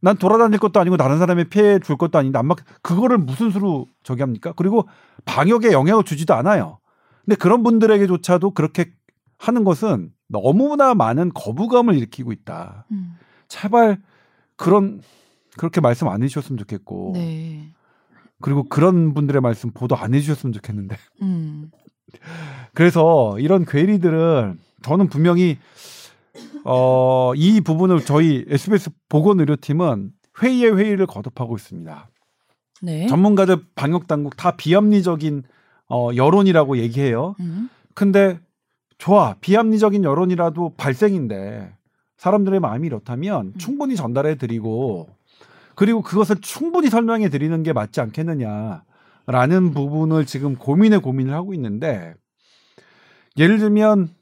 난 0.00 0.16
돌아다닐 0.16 0.58
것도 0.58 0.80
아니고 0.80 0.96
다른 0.96 1.18
사람에 1.18 1.44
피해 1.44 1.78
줄 1.78 1.96
것도 1.96 2.18
아닌데 2.18 2.38
안 2.38 2.46
맞. 2.46 2.58
그거를 2.82 3.18
무슨 3.18 3.50
수로 3.50 3.86
저기 4.02 4.22
합니까? 4.22 4.52
그리고 4.56 4.88
방역에 5.24 5.70
영향을 5.72 6.02
주지도 6.04 6.34
않아요. 6.34 6.78
근데 7.24 7.36
그런 7.36 7.62
분들에게조차도 7.62 8.50
그렇게 8.50 8.92
하는 9.38 9.62
것은 9.62 10.10
너무나 10.32 10.94
많은 10.94 11.30
거부감을 11.34 11.94
일으키고 11.94 12.32
있다. 12.32 12.86
음. 12.90 13.16
제발 13.48 14.00
그런 14.56 15.02
그렇게 15.58 15.80
말씀 15.80 16.08
안 16.08 16.22
해주셨으면 16.22 16.58
좋겠고 16.58 17.12
네. 17.14 17.72
그리고 18.40 18.64
그런 18.64 19.12
분들의 19.12 19.40
말씀 19.42 19.70
보도 19.70 19.94
안 19.94 20.14
해주셨으면 20.14 20.52
좋겠는데 20.54 20.96
음. 21.22 21.70
그래서 22.74 23.38
이런 23.38 23.64
괴리들은 23.64 24.58
저는 24.82 25.08
분명히 25.08 25.58
어, 26.64 27.32
이 27.36 27.60
부분을 27.60 28.04
저희 28.04 28.44
SBS 28.48 28.90
보건의료팀은 29.08 30.12
회의에 30.42 30.70
회의를 30.70 31.06
거듭하고 31.06 31.56
있습니다. 31.56 32.08
네. 32.82 33.06
전문가들 33.06 33.64
방역 33.74 34.06
당국 34.06 34.36
다 34.36 34.56
비합리적인 34.56 35.44
어, 35.88 36.08
여론이라고 36.16 36.78
얘기해요. 36.78 37.34
음. 37.40 37.68
근데 37.94 38.40
좋아 39.02 39.34
비합리적인 39.40 40.04
여론이라도 40.04 40.74
발생인데 40.76 41.74
사람들의 42.18 42.60
마음이 42.60 42.86
이렇다면 42.86 43.46
음. 43.46 43.54
충분히 43.58 43.96
전달해 43.96 44.36
드리고 44.36 45.08
그리고 45.74 46.02
그것을 46.02 46.36
충분히 46.40 46.88
설명해 46.88 47.28
드리는 47.28 47.64
게 47.64 47.72
맞지 47.72 48.00
않겠느냐라는 48.00 49.72
부분을 49.74 50.24
지금 50.24 50.54
고민에 50.54 50.98
고민을 50.98 51.34
하고 51.34 51.52
있는데 51.52 52.14
예를 53.36 53.58
들면 53.58 54.14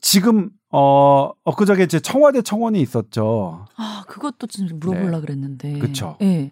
지금 0.00 0.48
어 0.72 1.32
엊그저께 1.44 1.82
이제 1.82 2.00
청와대 2.00 2.40
청원이 2.40 2.80
있었죠. 2.80 3.66
아, 3.76 4.04
그것도 4.08 4.46
좀 4.46 4.68
물어보려 4.80 5.20
그랬는데. 5.20 5.72
네. 5.74 5.78
그쵸. 5.78 6.16
예. 6.22 6.50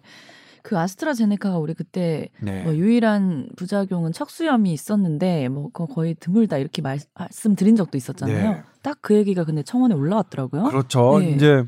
그 0.65 0.79
아스트라제네카가 0.79 1.59
우리 1.59 1.75
그때 1.75 2.29
네. 2.41 2.63
뭐 2.63 2.75
유일한 2.75 3.47
부작용은 3.55 4.11
척수염이 4.13 4.73
있었는데 4.73 5.47
뭐 5.47 5.69
거의 5.69 6.15
드물다 6.19 6.57
이렇게 6.57 6.81
말, 6.81 6.97
말씀드린 7.13 7.75
적도 7.75 7.99
있었잖아요. 7.99 8.51
네. 8.51 8.63
딱그 8.81 9.13
얘기가 9.13 9.43
근데 9.43 9.61
청원에 9.61 9.93
올라왔더라고요. 9.93 10.63
그렇죠. 10.63 11.19
네. 11.19 11.29
이제 11.29 11.63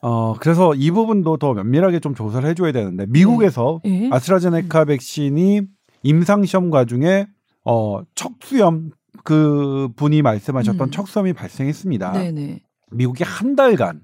어 0.00 0.34
그래서 0.34 0.72
이 0.76 0.92
부분도 0.92 1.38
더 1.38 1.52
면밀하게 1.52 1.98
좀 1.98 2.14
조사를 2.14 2.48
해줘야 2.48 2.70
되는데 2.70 3.06
미국에서 3.08 3.80
예. 3.86 4.08
아스트라제네카 4.12 4.84
백신이 4.84 5.62
임상 6.04 6.44
시험 6.44 6.70
과중에 6.70 7.26
어 7.64 8.02
척수염 8.14 8.92
그 9.24 9.88
분이 9.96 10.22
말씀하셨던 10.22 10.88
음. 10.88 10.90
척수염이 10.92 11.32
발생했습니다. 11.32 12.12
네네. 12.12 12.60
미국이 12.92 13.24
한 13.24 13.56
달간 13.56 14.02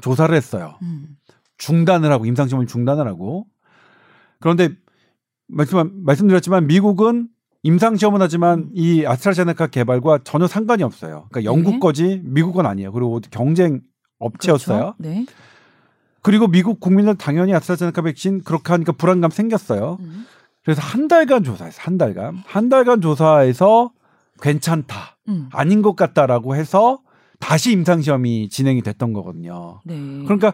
조사를 0.00 0.32
했어요. 0.32 0.74
음. 0.82 1.16
중단을 1.58 2.12
하고 2.12 2.26
임상 2.26 2.46
시험을 2.46 2.68
중단을 2.68 3.08
하고 3.08 3.46
그런데 4.42 4.68
말씀 5.48 6.04
말씀드렸지만 6.04 6.66
미국은 6.66 7.28
임상 7.62 7.96
시험은 7.96 8.20
하지만 8.20 8.58
음. 8.58 8.70
이 8.74 9.06
아스트라제네카 9.06 9.68
개발과 9.68 10.20
전혀 10.24 10.46
상관이 10.46 10.82
없어요. 10.82 11.26
그러니까 11.30 11.44
영국 11.44 11.74
네. 11.74 11.78
거지 11.78 12.20
미국 12.24 12.52
건 12.54 12.66
아니에요. 12.66 12.92
그리고 12.92 13.20
경쟁 13.30 13.80
업체였어요. 14.18 14.78
그렇죠? 14.78 14.94
네. 14.98 15.26
그리고 16.22 16.48
미국 16.48 16.80
국민들 16.80 17.14
당연히 17.16 17.54
아스트라제네카 17.54 18.02
백신 18.02 18.42
그렇게 18.42 18.72
하니까 18.72 18.92
불안감 18.92 19.30
생겼어요. 19.30 19.98
음. 20.00 20.26
그래서 20.64 20.80
한 20.80 21.08
달간 21.08 21.44
조사했어. 21.44 21.80
한 21.80 21.98
달간. 21.98 22.42
한 22.46 22.68
달간 22.68 23.00
조사해서 23.00 23.92
괜찮다. 24.40 25.18
음. 25.28 25.48
아닌 25.52 25.82
것 25.82 25.94
같다라고 25.94 26.56
해서 26.56 27.00
다시 27.38 27.72
임상 27.72 28.02
시험이 28.02 28.48
진행이 28.48 28.82
됐던 28.82 29.12
거거든요. 29.12 29.80
네. 29.84 29.94
그러니까 30.24 30.52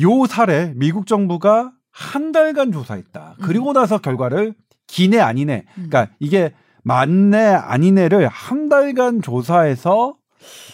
요 0.00 0.26
사례 0.26 0.72
미국 0.76 1.06
정부가 1.06 1.72
한 1.98 2.30
달간 2.32 2.70
조사했다. 2.70 3.34
그리고 3.42 3.72
나서 3.72 3.98
결과를 3.98 4.54
기내 4.86 5.18
아니네. 5.18 5.64
음. 5.78 5.86
그러니까 5.88 6.08
이게 6.20 6.54
맞네 6.84 7.44
아니네를 7.44 8.28
한 8.28 8.68
달간 8.68 9.20
조사해서 9.20 10.16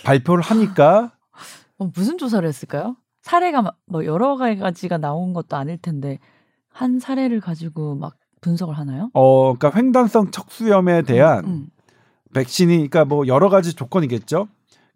발표를 0.04 0.42
하니까 0.44 1.12
어, 1.78 1.88
무슨 1.94 2.18
조사를 2.18 2.46
했을까요? 2.46 2.96
사례가 3.22 3.62
막- 3.62 3.78
뭐 3.86 4.04
여러 4.04 4.36
가지가 4.36 4.98
나온 4.98 5.32
것도 5.32 5.56
아닐 5.56 5.78
텐데 5.78 6.18
한 6.68 6.98
사례를 7.00 7.40
가지고 7.40 7.94
막 7.94 8.16
분석을 8.42 8.76
하나요? 8.76 9.10
어 9.14 9.54
그러니까 9.56 9.78
횡단성 9.78 10.30
척수염에 10.30 11.02
대한 11.02 11.44
음. 11.46 11.66
백신이 12.34 12.74
그러니까 12.76 13.06
뭐 13.06 13.26
여러 13.26 13.48
가지 13.48 13.74
조건이겠죠. 13.74 14.48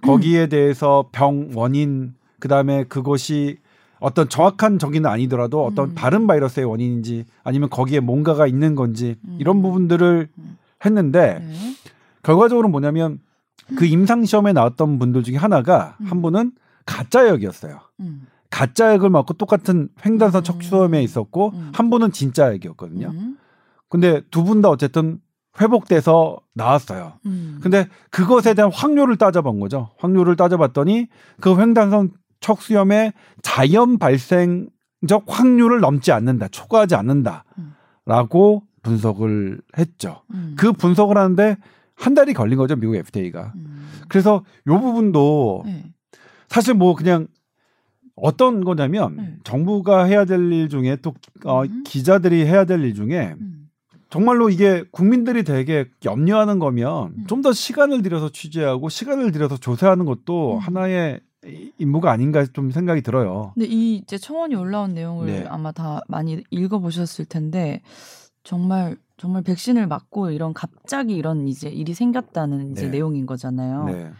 거기에 0.03 0.49
대해서 0.49 1.09
병 1.11 1.51
원인 1.55 2.15
그다음에 2.39 2.85
그것이 2.85 3.59
어떤 4.01 4.29
정확한 4.29 4.79
저기는 4.79 5.09
아니더라도 5.11 5.65
어떤 5.65 5.91
음. 5.91 5.95
다른 5.95 6.27
바이러스의 6.27 6.67
원인인지 6.67 7.25
아니면 7.45 7.69
거기에 7.71 8.01
뭔가가 8.01 8.47
있는 8.47 8.75
건지 8.75 9.17
음. 9.27 9.37
이런 9.41 9.61
부분들을 9.63 10.29
음. 10.39 10.59
했는데 10.85 11.39
네. 11.41 11.75
결과적으로 12.23 12.69
뭐냐면 12.69 13.19
그 13.77 13.85
임상 13.85 14.25
시험에 14.25 14.53
나왔던 14.53 14.99
분들 14.99 15.23
중에 15.25 15.37
하나가 15.37 15.97
음. 16.01 16.07
한 16.07 16.23
분은 16.23 16.53
가짜역이었어요. 16.87 17.81
음. 18.01 18.27
가짜역을 18.51 19.11
맞고 19.11 19.35
똑같은 19.35 19.89
횡단성 20.05 20.41
음. 20.41 20.45
척수염에 20.45 21.03
있었고 21.03 21.51
음. 21.55 21.71
한 21.75 21.91
분은 21.91 22.13
진짜역이었거든요. 22.13 23.09
음. 23.09 23.39
근데 23.89 24.23
두 24.31 24.45
분 24.45 24.63
다 24.63 24.69
어쨌든 24.71 25.19
회복돼서 25.61 26.39
나왔어요. 26.55 27.15
음. 27.27 27.59
근데 27.63 27.89
그것에 28.11 28.55
대한 28.55 28.71
확률을 28.73 29.17
따져본 29.17 29.61
거죠. 29.61 29.91
확률을 29.99 30.37
따져봤더니 30.37 31.09
그 31.41 31.59
횡단성 31.59 32.11
척수염의 32.41 33.13
자연 33.43 33.99
발생적 33.99 35.25
확률을 35.27 35.81
넘지 35.81 36.13
않는다, 36.13 36.49
초과하지 36.49 36.95
않는다라고 36.95 38.63
분석을 38.83 39.61
했죠. 39.77 40.23
음. 40.33 40.55
그 40.59 40.73
분석을 40.73 41.17
하는데 41.19 41.57
한 41.95 42.15
달이 42.15 42.33
걸린 42.33 42.57
거죠, 42.59 42.77
미국 42.77 42.95
FDA가. 42.97 43.53
음. 43.57 43.89
그래서 44.09 44.45
요 44.69 44.81
부분도 44.81 45.63
네. 45.67 45.85
사실 46.49 46.75
뭐 46.75 46.95
그냥 46.95 47.27
어떤 48.15 48.65
거냐면 48.65 49.17
네. 49.17 49.37
정부가 49.45 50.05
해야 50.05 50.25
될 50.25 50.53
일 50.53 50.69
중에 50.69 50.97
또 51.03 51.15
어, 51.45 51.63
음. 51.65 51.83
기자들이 51.85 52.47
해야 52.47 52.65
될 52.65 52.83
일 52.85 52.95
중에 52.95 53.35
음. 53.41 53.69
정말로 54.11 54.49
이게 54.49 54.85
국민들이 54.91 55.43
되게 55.45 55.87
염려하는 56.05 56.59
거면 56.59 57.13
음. 57.19 57.25
좀더 57.27 57.53
시간을 57.53 58.03
들여서 58.03 58.31
취재하고 58.31 58.89
시간을 58.89 59.33
들여서 59.33 59.59
조사하는 59.59 60.05
것도 60.07 60.55
음. 60.55 60.59
하나의 60.59 61.21
이- 61.21 61.28
임무가 61.79 62.11
아닌가 62.11 62.45
좀 62.47 62.71
생각이 62.71 63.03
들어요. 63.03 63.53
근데 63.55 63.67
이 63.67 63.97
이제 63.97 64.19
청원이 64.19 64.55
올라온 64.57 64.95
내용을 64.95 65.27
네. 65.27 65.45
아마 65.49 65.73
다 65.73 66.01
많이 66.09 66.43
읽어보셨을 66.51 67.27
텐데 67.27 67.81
정말 68.43 68.97
정말 69.17 69.43
백신을 69.43 69.87
맞고 69.87 70.31
이런 70.31 70.53
갑자기 70.55 71.15
이런 71.15 71.47
이제 71.49 71.69
일이 71.69 71.95
생겼다는 71.95 72.73
이제 72.73 72.85
네. 72.85 72.91
내용인 72.91 73.27
거잖아요. 73.27 73.85
네. 73.85 74.11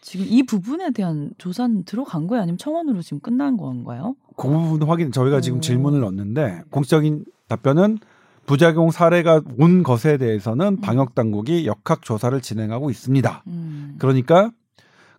지금 0.00 0.26
이 0.28 0.42
부분에 0.42 0.90
대한 0.90 1.30
조사는 1.38 1.84
들어간 1.84 2.26
거예요? 2.26 2.42
아니면 2.42 2.58
청원으로 2.58 3.02
지금 3.02 3.20
끝난 3.20 3.56
건가요? 3.56 4.16
그 4.36 4.48
부분 4.48 4.86
확인 4.88 5.12
저희가 5.12 5.40
지금 5.40 5.58
오. 5.58 5.60
질문을 5.60 6.00
넣었는데 6.00 6.62
공식적인 6.70 7.24
답변은 7.48 7.98
부작용 8.46 8.90
사례가 8.90 9.40
온 9.58 9.82
것에 9.82 10.18
대해서는 10.18 10.66
음. 10.66 10.80
방역 10.80 11.14
당국이 11.14 11.66
역학 11.66 12.02
조사를 12.02 12.38
진행하고 12.40 12.90
있습니다. 12.90 13.44
음. 13.46 13.96
그러니까 13.98 14.50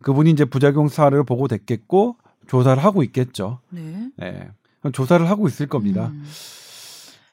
그분이 0.05 0.29
이제 0.29 0.45
부작용 0.45 0.87
사례를 0.87 1.23
보고 1.23 1.47
됐겠고 1.47 2.17
조사를 2.45 2.81
하고 2.83 3.01
있겠죠. 3.01 3.59
네. 3.69 4.11
예. 4.21 4.51
그럼 4.79 4.93
조사를 4.93 5.27
하고 5.27 5.47
있을 5.47 5.65
겁니다. 5.65 6.09
음. 6.13 6.23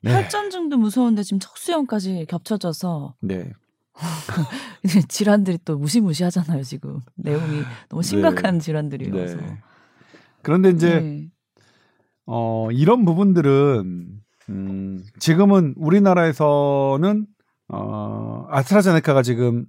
네. 0.00 0.14
혈전증도 0.14 0.78
무서운데 0.78 1.22
지금 1.22 1.38
척수염까지 1.38 2.24
겹쳐져서 2.30 3.14
네. 3.20 3.52
질환들이 5.08 5.58
또 5.66 5.76
무시무시하잖아요. 5.76 6.62
지금 6.62 7.00
내용이 7.16 7.62
너무 7.90 8.02
심각한 8.02 8.58
질환들이어서. 8.58 9.36
네. 9.36 9.58
그런데 10.40 10.70
이제 10.70 10.98
네. 10.98 11.28
어 12.24 12.70
이런 12.72 13.04
부분들은 13.04 14.22
음, 14.48 15.04
지금은 15.18 15.74
우리나라에서는 15.76 17.26
어, 17.68 18.46
아스트라제네카가 18.48 19.22
지금 19.22 19.66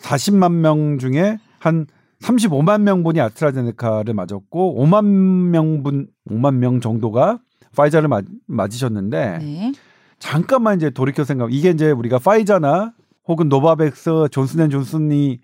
40만 0.00 0.52
명 0.52 0.98
중에 0.98 1.38
한 1.58 1.86
35만 2.22 2.82
명분이 2.82 3.20
아스트라제네카를 3.20 4.14
맞았고 4.14 4.84
5만 4.84 5.04
명분 5.04 6.08
5만 6.28 6.54
명 6.54 6.80
정도가 6.80 7.40
화이자를 7.76 8.08
맞, 8.08 8.24
맞으셨는데 8.46 9.38
네. 9.38 9.72
잠깐만 10.18 10.76
이제 10.76 10.90
돌이켜 10.90 11.24
생각 11.24 11.52
이게 11.52 11.70
이제 11.70 11.90
우리가 11.90 12.18
화이자나 12.18 12.92
혹은 13.26 13.48
노바백스 13.48 14.28
존슨앤존슨이 14.30 15.40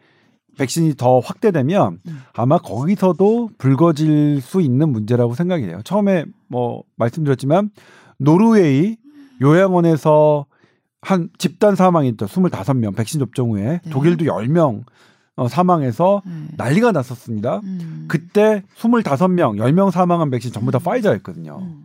백신이 0.58 0.94
더 0.96 1.20
확대되면 1.20 2.00
음. 2.06 2.18
아마 2.34 2.58
거기서도 2.58 3.50
불거질 3.58 4.40
수 4.40 4.60
있는 4.60 4.90
문제라고 4.90 5.34
생각이 5.34 5.66
돼요. 5.66 5.80
처음에 5.84 6.24
뭐 6.48 6.82
말씀드렸지만 6.96 7.70
노르웨이 8.18 8.96
요양원에서 9.40 10.46
한 11.00 11.28
집단 11.38 11.76
사망이 11.76 12.08
있죠. 12.10 12.26
25명 12.26 12.96
백신 12.96 13.20
접종 13.20 13.52
후에 13.52 13.80
네. 13.84 13.90
독일도 13.90 14.24
10명 14.24 14.82
어, 15.38 15.46
사망해서 15.46 16.20
네. 16.26 16.32
난리가 16.56 16.90
났었습니다. 16.90 17.60
음. 17.62 18.06
그때 18.08 18.64
25명, 18.76 19.56
10명 19.58 19.92
사망한 19.92 20.30
백신 20.30 20.52
전부 20.52 20.72
다 20.72 20.78
음. 20.78 20.82
화이자였거든요. 20.82 21.58
음. 21.62 21.84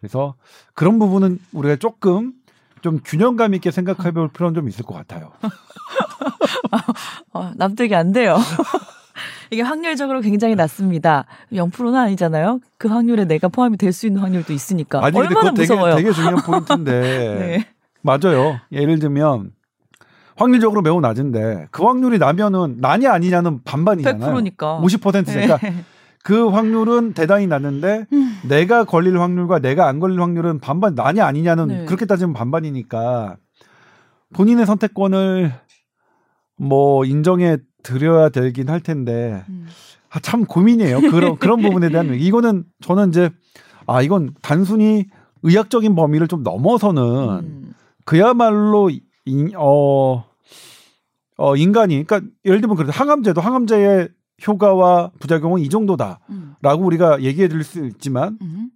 그래서 0.00 0.34
그런 0.74 0.98
부분은 0.98 1.38
우리가 1.52 1.76
조금 1.76 2.34
좀 2.82 3.00
균형감 3.02 3.54
있게 3.54 3.70
생각해 3.70 4.10
볼 4.12 4.28
필요는 4.28 4.54
좀 4.54 4.68
있을 4.68 4.84
것 4.84 4.94
같아요. 4.94 5.32
어, 7.32 7.52
납득이 7.56 7.94
안 7.94 8.12
돼요. 8.12 8.36
이게 9.50 9.62
확률적으로 9.62 10.20
굉장히 10.20 10.54
낮습니다. 10.54 11.24
0%는 11.52 11.94
아니잖아요. 11.96 12.60
그 12.78 12.88
확률에 12.88 13.24
내가 13.24 13.48
포함이 13.48 13.76
될 13.78 13.92
수 13.92 14.06
있는 14.06 14.20
확률도 14.22 14.52
있으니까 14.52 15.02
아니 15.04 15.16
얼마나 15.18 15.50
그거 15.50 15.54
되게, 15.54 15.72
무서워요. 15.74 15.96
되게 15.96 16.12
중요한 16.12 16.36
포인트인데 16.36 17.00
네. 17.40 17.66
맞아요. 18.02 18.60
예를 18.72 18.98
들면 18.98 19.52
확률적으로 20.40 20.80
매우 20.80 21.02
낮은데 21.02 21.68
그 21.70 21.84
확률이 21.84 22.18
나면은 22.18 22.76
난이 22.78 23.06
아니냐는 23.06 23.62
반반이잖아요. 23.62 24.34
100%니까. 24.34 24.80
50%니까 24.82 25.58
네. 25.58 25.84
그 26.22 26.48
확률은 26.48 27.12
대단히 27.12 27.46
낮은데 27.46 28.06
음. 28.10 28.38
내가 28.48 28.84
걸릴 28.84 29.18
확률과 29.20 29.58
내가 29.58 29.86
안 29.86 30.00
걸릴 30.00 30.18
확률은 30.18 30.58
반반 30.58 30.94
난이 30.94 31.20
아니냐는 31.20 31.68
네. 31.68 31.84
그렇게 31.84 32.06
따지면 32.06 32.32
반반이니까 32.32 33.36
본인의 34.32 34.64
선택권을 34.64 35.52
뭐 36.56 37.04
인정해 37.04 37.58
드려야 37.82 38.30
되긴 38.30 38.70
할 38.70 38.80
텐데 38.80 39.44
음. 39.50 39.66
아, 40.08 40.20
참 40.20 40.46
고민이에요. 40.46 41.02
그런 41.02 41.36
그런 41.36 41.60
부분에 41.62 41.90
대한 41.90 42.14
이거는 42.14 42.64
저는 42.80 43.10
이제 43.10 43.28
아 43.86 44.00
이건 44.00 44.32
단순히 44.40 45.04
의학적인 45.42 45.94
범위를 45.94 46.28
좀 46.28 46.42
넘어서는 46.42 47.02
음. 47.42 47.74
그야말로 48.06 48.90
인, 49.26 49.52
어, 49.56 50.29
어 51.40 51.56
인간이 51.56 52.04
그러니까 52.04 52.30
예를 52.44 52.60
들면 52.60 52.76
그래도 52.76 52.92
항암제도 52.92 53.40
항암제의 53.40 54.08
효과와 54.46 55.10
부작용은 55.20 55.60
이 55.62 55.68
정도다라고 55.68 56.20
음. 56.30 56.54
우리가 56.84 57.22
얘기해 57.22 57.48
드릴 57.48 57.64
수 57.64 57.84
있지만 57.86 58.38
음. 58.42 58.70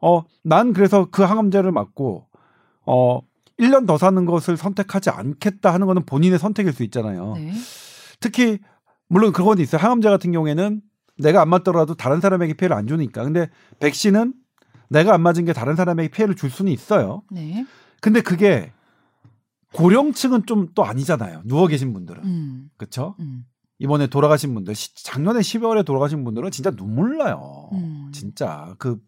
어 0.00 0.22
난 0.44 0.72
그래서 0.72 1.08
그 1.10 1.22
항암제를 1.24 1.72
맞고 1.72 2.26
어 2.86 3.20
1년 3.58 3.86
더 3.86 3.98
사는 3.98 4.24
것을 4.26 4.56
선택하지 4.56 5.10
않겠다 5.10 5.72
하는 5.74 5.86
거는 5.88 6.04
본인의 6.06 6.38
선택일 6.38 6.72
수 6.72 6.84
있잖아요. 6.84 7.32
네. 7.34 7.52
특히 8.20 8.58
물론 9.08 9.32
그건 9.32 9.58
있어요. 9.58 9.80
항암제 9.80 10.08
같은 10.08 10.30
경우에는 10.30 10.80
내가 11.18 11.40
안 11.40 11.48
맞더라도 11.48 11.94
다른 11.94 12.20
사람에게 12.20 12.54
피해를 12.54 12.76
안 12.76 12.86
주니까. 12.86 13.24
근데 13.24 13.48
백신은 13.80 14.34
내가 14.90 15.14
안 15.14 15.22
맞은 15.22 15.46
게 15.46 15.52
다른 15.52 15.74
사람에게 15.74 16.10
피해를 16.10 16.36
줄 16.36 16.50
수는 16.50 16.70
있어요. 16.70 17.22
네. 17.30 17.66
근데 18.00 18.20
그게 18.20 18.72
고령층은 19.72 20.46
좀 20.46 20.68
또 20.74 20.84
아니잖아요. 20.84 21.42
누워 21.44 21.66
계신 21.66 21.92
분들은. 21.92 22.24
음. 22.24 22.70
그렇죠? 22.76 23.14
음. 23.20 23.44
이번에 23.78 24.06
돌아가신 24.06 24.54
분들 24.54 24.74
시- 24.74 24.94
작년에 25.04 25.40
12월에 25.40 25.84
돌아가신 25.84 26.24
분들은 26.24 26.50
진짜 26.50 26.70
눈물 26.70 27.18
나요. 27.18 27.68
음. 27.72 28.10
진짜 28.12 28.74
그 28.78 28.98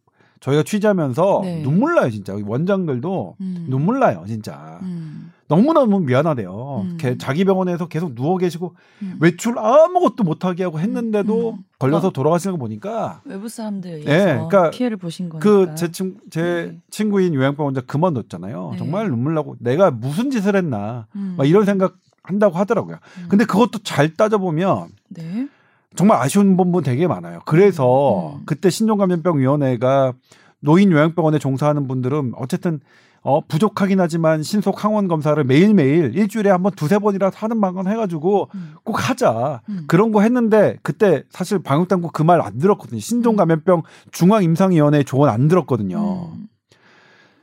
저희가 0.41 0.63
취재하면서 0.63 1.41
네. 1.43 1.63
눈물 1.63 1.95
나요, 1.95 2.11
진짜. 2.11 2.35
원장들도 2.45 3.37
음. 3.41 3.67
눈물 3.69 3.99
나요, 3.99 4.25
진짜. 4.27 4.79
음. 4.83 5.33
너무너무 5.49 6.01
미안하대요. 6.01 6.83
음. 6.85 6.97
걔 7.01 7.17
자기 7.17 7.45
병원에서 7.45 7.89
계속 7.89 8.15
누워 8.15 8.37
계시고 8.37 8.75
음. 9.03 9.17
외출 9.19 9.59
아무것도 9.59 10.23
못하게 10.23 10.65
하고 10.65 10.79
했는데도 10.79 11.51
음. 11.53 11.65
걸려서 11.79 12.09
어. 12.09 12.13
돌아가시는 12.13 12.53
거 12.53 12.59
보니까 12.59 13.23
외부 13.25 13.49
사람들에 13.49 13.95
의해서 13.95 14.11
네, 14.11 14.33
그러니까 14.35 14.71
피해를 14.71 14.99
보신 14.99 15.29
거니까. 15.29 15.49
그제 15.49 15.91
친, 15.91 16.19
제 16.31 16.43
네. 16.43 16.79
친구인 16.91 17.35
요양병 17.35 17.65
원장 17.65 17.85
그만뒀잖아요. 17.87 18.71
네. 18.73 18.79
정말 18.79 19.09
눈물 19.09 19.35
나고 19.35 19.57
내가 19.59 19.91
무슨 19.91 20.31
짓을 20.31 20.55
했나 20.55 21.07
음. 21.17 21.35
막 21.39 21.49
이런 21.49 21.65
생각 21.65 21.97
한다고 22.23 22.59
하더라고요. 22.59 22.97
음. 23.19 23.27
근데 23.29 23.47
그것도 23.47 23.79
잘 23.83 24.15
따져보면 24.15 24.89
네. 25.09 25.49
정말 25.97 26.21
아쉬운 26.21 26.59
부분 26.59 26.85
되게 26.85 27.07
많아요. 27.07 27.41
그래서 27.47 28.37
음. 28.37 28.43
그때 28.45 28.69
신종감염병 28.69 29.39
위원회가 29.39 30.13
노인 30.61 30.93
요양병원에 30.93 31.39
종사하는 31.39 31.89
분들은 31.89 32.33
어쨌든 32.37 32.81
어, 33.23 33.41
부족하긴 33.47 34.01
하지만 34.01 34.43
신속 34.43 34.85
항원 34.85 35.09
검사를 35.09 35.43
매일매일 35.45 36.17
일주일에 36.17 36.51
한 36.51 36.63
번 36.63 36.73
두세 36.73 36.99
번이라도 36.99 37.37
하는 37.37 37.61
방안 37.61 37.87
해가지고 37.87 38.49
음. 38.55 38.75
꼭 38.85 39.09
하자. 39.09 39.61
음. 39.69 39.85
그런 39.87 40.13
거 40.13 40.23
했는데 40.23 40.77
그때 40.83 41.25
사실 41.31 41.59
방역당국 41.59 42.13
그 42.13 42.23
말 42.23 42.41
안 42.41 42.59
들었거든요. 42.59 43.01
신종감염병 43.01 43.83
중앙임상위원회 44.13 45.03
조언 45.03 45.29
안 45.29 45.49
들었거든요. 45.49 46.31
음. 46.33 46.47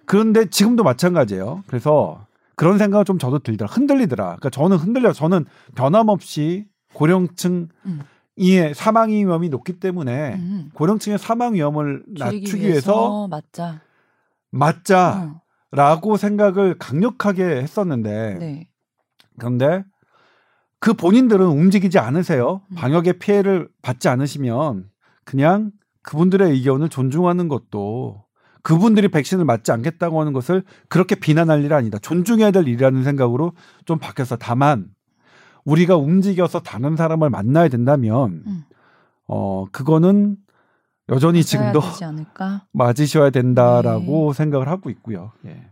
그런데 0.05 0.49
지금도 0.49 0.83
마찬가지예요. 0.83 1.63
그래서 1.67 2.25
그런 2.55 2.77
생각은 2.77 3.05
좀 3.05 3.17
저도 3.19 3.39
들더라. 3.39 3.69
흔들리더라. 3.71 4.23
그러니까 4.25 4.49
저는 4.49 4.77
흔들려. 4.77 5.11
저는 5.13 5.45
변함없이 5.75 6.65
고령층 6.93 7.67
음. 7.85 8.01
이 8.37 8.71
사망 8.73 9.09
위험이 9.09 9.49
높기 9.49 9.79
때문에 9.79 10.35
음. 10.35 10.69
고령층의 10.73 11.17
사망 11.19 11.53
위험을 11.55 12.03
낮추기 12.07 12.61
위해서 12.67 13.27
맞자. 13.29 13.81
맞자 14.51 15.35
라고 15.75 16.13
어. 16.13 16.17
생각을 16.17 16.77
강력하게 16.77 17.43
했었는데 17.43 18.37
네. 18.39 18.67
그런데 19.37 19.83
그 20.79 20.93
본인들은 20.93 21.45
움직이지 21.45 21.99
않으세요. 21.99 22.61
음. 22.69 22.75
방역의 22.75 23.19
피해를 23.19 23.69
받지 23.81 24.07
않으시면 24.07 24.85
그냥 25.23 25.71
그분들의 26.03 26.51
의견을 26.51 26.89
존중하는 26.89 27.47
것도 27.47 28.23
그분들이 28.61 29.07
백신을 29.09 29.45
맞지 29.45 29.71
않겠다고 29.71 30.19
하는 30.19 30.33
것을 30.33 30.63
그렇게 30.89 31.15
비난할 31.15 31.63
일 31.63 31.73
아니다. 31.73 31.99
존중해야 31.99 32.51
될 32.51 32.67
일이라는 32.67 33.03
생각으로 33.03 33.53
좀 33.85 33.99
바뀌어서 33.99 34.37
다만 34.37 34.87
우리가 35.65 35.97
움직여서 35.97 36.61
다른 36.61 36.95
사람을 36.95 37.29
만나야 37.29 37.67
된다면 37.67 38.43
음. 38.45 38.63
어 39.27 39.65
그거는 39.71 40.37
여전히 41.09 41.43
지금도? 41.43 41.81
맞으셔야 42.71 43.29
된다라고 43.29 44.33
네. 44.33 44.37
생각을 44.37 44.67
하고 44.67 44.89
있고요. 44.89 45.31
예. 45.45 45.67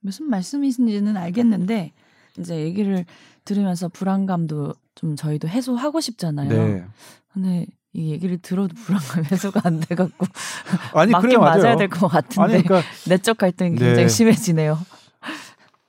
무슨 0.00 0.28
말씀이신지는 0.30 1.16
알겠는데 1.16 1.92
이제 2.38 2.56
얘기를 2.60 3.04
들으면서 3.44 3.88
불안감도 3.88 4.74
좀 4.94 5.16
저희도 5.16 5.48
해소하고 5.48 6.00
싶잖아요. 6.00 6.48
네. 6.48 6.84
근데 7.32 7.66
이 7.92 8.10
얘기를 8.12 8.38
들어도 8.38 8.74
불안감 8.76 9.24
해소가 9.30 9.62
안 9.64 9.80
돼갖고 9.80 10.26
아니 10.94 11.12
그래. 11.12 11.36
맞아야 11.36 11.76
될 11.76 11.88
것 11.88 12.06
같은데 12.08 12.54
아니 12.54 12.62
그러니까 12.62 12.88
내적 13.08 13.36
갈등이 13.38 13.76
네. 13.76 13.84
굉장히 13.86 14.08
심해지네요. 14.08 14.78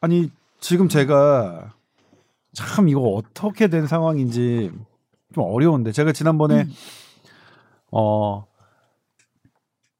아니 0.02 0.32
지금 0.60 0.88
제가 0.90 1.74
참 2.54 2.90
이거 2.90 3.02
어떻게 3.02 3.68
된 3.68 3.86
상황인지 3.88 4.72
좀 5.34 5.44
어려운데 5.44 5.92
제가 5.92 6.12
지난번에 6.12 6.62
음. 6.64 6.72
어 7.92 8.46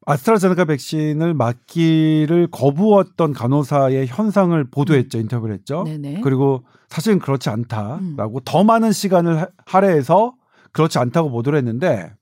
아스트라제네카 0.06 0.64
백신을 0.64 1.34
맞기를 1.34 2.48
거부했던 2.50 3.32
간호사의 3.32 4.06
현상을 4.08 4.62
보도했죠 4.70 5.18
인터뷰를 5.18 5.54
했죠. 5.54 5.84
네네. 5.84 6.20
그리고 6.22 6.64
사실은 6.88 7.18
그렇지 7.18 7.48
않다라고 7.50 8.40
더 8.40 8.64
많은 8.64 8.92
시간을 8.92 9.40
하- 9.42 9.46
할애해서 9.66 10.34
그렇지 10.72 10.98
않다고 10.98 11.30
보도를 11.30 11.58
했는데 11.58 12.12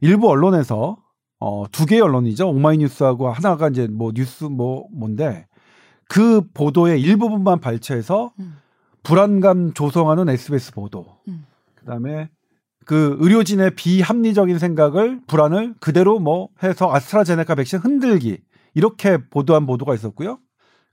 일부 0.00 0.28
언론에서 0.28 0.96
어, 1.38 1.64
두 1.72 1.86
개의 1.86 2.00
언론이죠. 2.02 2.48
오마이뉴스하고 2.50 3.30
하나가 3.30 3.68
이제 3.68 3.86
뭐 3.86 4.12
뉴스 4.14 4.44
뭐 4.44 4.86
뭔데 4.92 5.46
그 6.08 6.42
보도의 6.52 7.00
일부분만 7.00 7.60
발췌해서 7.60 8.32
음. 8.40 8.56
불안감 9.02 9.72
조성하는 9.72 10.28
SBS 10.28 10.72
보도. 10.72 11.06
음. 11.28 11.46
그다음에 11.76 12.28
그 12.90 13.16
의료진의 13.20 13.76
비합리적인 13.76 14.58
생각을 14.58 15.20
불안을 15.28 15.74
그대로 15.78 16.18
뭐 16.18 16.48
해서 16.60 16.92
아스트라제네카 16.92 17.54
백신 17.54 17.78
흔들기 17.78 18.38
이렇게 18.74 19.18
보도한 19.30 19.64
보도가 19.64 19.94
있었고요. 19.94 20.40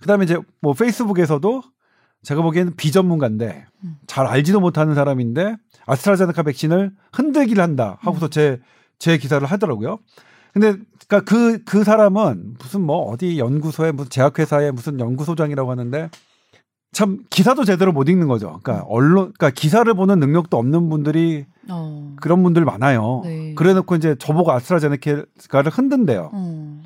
그다음에 0.02 0.26
이제 0.26 0.38
뭐 0.62 0.74
페이스북에서도 0.74 1.64
제가 2.22 2.44
보기에는 2.44 2.76
비전문가인데 2.76 3.66
음. 3.84 3.96
잘 4.06 4.28
알지도 4.28 4.60
못하는 4.60 4.94
사람인데 4.94 5.56
아스트라제네카 5.88 6.44
백신을 6.44 6.92
흔들기를 7.14 7.64
한다 7.64 7.98
하고서 8.02 8.28
제제 8.28 9.18
기사를 9.20 9.48
하더라고요. 9.48 9.98
근데 10.54 10.76
그러니까 11.08 11.22
그 11.22 11.64
그 11.66 11.84
사람은 11.84 12.58
무슨 12.60 12.82
뭐 12.82 13.10
어디 13.10 13.40
연구소에 13.40 13.92
무슨 13.92 14.12
제약회사에 14.12 14.70
무슨 14.70 15.00
연구소장이라고 15.00 15.72
하는데 15.72 16.12
참 16.94 17.20
기사도 17.30 17.64
제대로 17.66 17.92
못 17.92 18.10
읽는 18.10 18.28
거죠. 18.28 18.60
그러니까 18.64 18.86
언론 18.88 19.34
그러니까 19.38 19.50
기사를 19.52 19.92
보는 19.94 20.20
능력도 20.20 20.58
없는 20.58 20.90
분들이 20.90 21.46
어. 21.70 22.16
그런 22.22 22.42
분들 22.44 22.64
많아요. 22.66 23.22
네. 23.24 23.54
그래놓고 23.56 23.96
이제 23.96 24.16
저보고 24.18 24.52
아스트라제네카를 24.52 25.70
흔든대요. 25.72 26.30
어. 26.34 26.82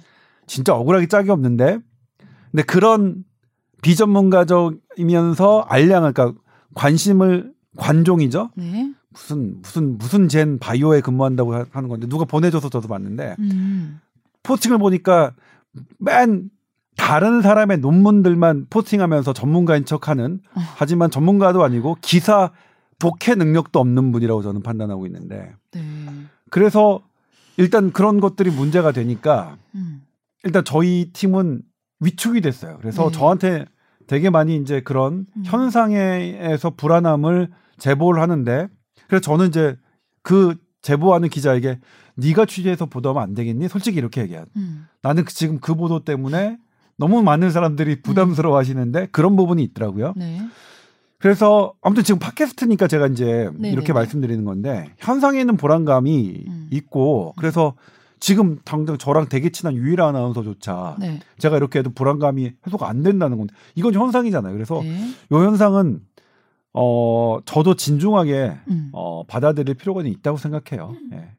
진짜 0.47 0.75
억울하기 0.75 1.07
짝이 1.07 1.29
없는데. 1.29 1.79
근데 2.51 2.63
그런 2.63 3.23
비전문가적이면서 3.81 5.65
알량을 5.67 6.13
그러니까 6.13 6.39
관심을 6.73 7.53
관종이죠. 7.77 8.49
네. 8.55 8.91
무슨 9.09 9.61
무슨 9.61 9.97
무슨 9.97 10.27
젠 10.27 10.57
바이오에 10.59 11.01
근무한다고 11.01 11.53
하- 11.53 11.65
하는 11.71 11.89
건데 11.89 12.07
누가 12.07 12.25
보내줘서 12.25 12.69
저도 12.69 12.87
봤는데 12.87 13.35
음. 13.39 13.99
포스팅을 14.43 14.77
보니까 14.77 15.33
맨 15.99 16.49
다른 17.01 17.41
사람의 17.41 17.79
논문들만 17.79 18.67
포스팅하면서 18.69 19.33
전문가인 19.33 19.85
척하는 19.85 20.39
어. 20.53 20.59
하지만 20.75 21.09
전문가도 21.09 21.63
아니고 21.63 21.97
기사 22.01 22.51
독해 22.99 23.35
능력도 23.35 23.79
없는 23.79 24.11
분이라고 24.11 24.43
저는 24.43 24.61
판단하고 24.61 25.07
있는데 25.07 25.51
네. 25.71 25.81
그래서 26.51 27.01
일단 27.57 27.91
그런 27.91 28.19
것들이 28.19 28.51
문제가 28.51 28.91
되니까 28.91 29.57
음. 29.73 30.03
일단 30.43 30.63
저희 30.63 31.09
팀은 31.11 31.63
위축이 32.01 32.41
됐어요. 32.41 32.77
그래서 32.79 33.09
네. 33.09 33.17
저한테 33.17 33.65
되게 34.05 34.29
많이 34.29 34.55
이제 34.57 34.81
그런 34.81 35.25
음. 35.35 35.43
현상에서 35.43 36.71
불안함을 36.71 37.49
제보를 37.79 38.21
하는데 38.21 38.67
그래서 39.07 39.21
저는 39.21 39.47
이제 39.47 39.75
그 40.21 40.55
제보하는 40.83 41.29
기자에게 41.29 41.79
네가 42.15 42.45
취재해서 42.45 42.85
보도하면 42.85 43.23
안 43.23 43.33
되겠니? 43.33 43.67
솔직히 43.69 43.97
이렇게 43.97 44.21
얘기한. 44.21 44.45
음. 44.55 44.87
나는 45.01 45.25
그- 45.25 45.33
지금 45.33 45.59
그 45.59 45.73
보도 45.73 46.03
때문에 46.03 46.57
너무 47.01 47.23
많은 47.23 47.49
사람들이 47.49 48.03
부담스러워 48.03 48.55
하시는데 48.59 49.07
그런 49.11 49.35
부분이 49.35 49.63
있더라고요. 49.63 50.13
네. 50.15 50.39
그래서 51.17 51.73
아무튼 51.81 52.03
지금 52.03 52.19
팟캐스트니까 52.19 52.87
제가 52.87 53.07
이제 53.07 53.25
네네네. 53.25 53.71
이렇게 53.71 53.91
말씀드리는 53.91 54.45
건데 54.45 54.91
현상에 54.99 55.39
있는 55.39 55.57
불안감이 55.57 56.43
음. 56.47 56.67
있고 56.69 57.33
그래서 57.37 57.73
지금 58.19 58.59
당장 58.63 58.99
저랑 58.99 59.29
되게 59.29 59.49
친한 59.51 59.75
유일한 59.75 60.15
아나운서조차 60.15 60.97
네. 60.99 61.19
제가 61.39 61.57
이렇게 61.57 61.79
해도 61.79 61.89
불안감이 61.89 62.51
해소가 62.67 62.87
안 62.87 63.01
된다는 63.01 63.37
건데 63.39 63.53
이건 63.73 63.95
현상이잖아요. 63.95 64.53
그래서 64.53 64.79
네. 64.83 65.09
요 65.31 65.37
현상은 65.43 66.01
어 66.71 67.39
저도 67.45 67.73
진중하게 67.73 68.57
음. 68.69 68.89
어 68.93 69.23
받아들일 69.25 69.73
필요가 69.73 70.03
있다고 70.03 70.37
생각해요. 70.37 70.93
예. 71.13 71.29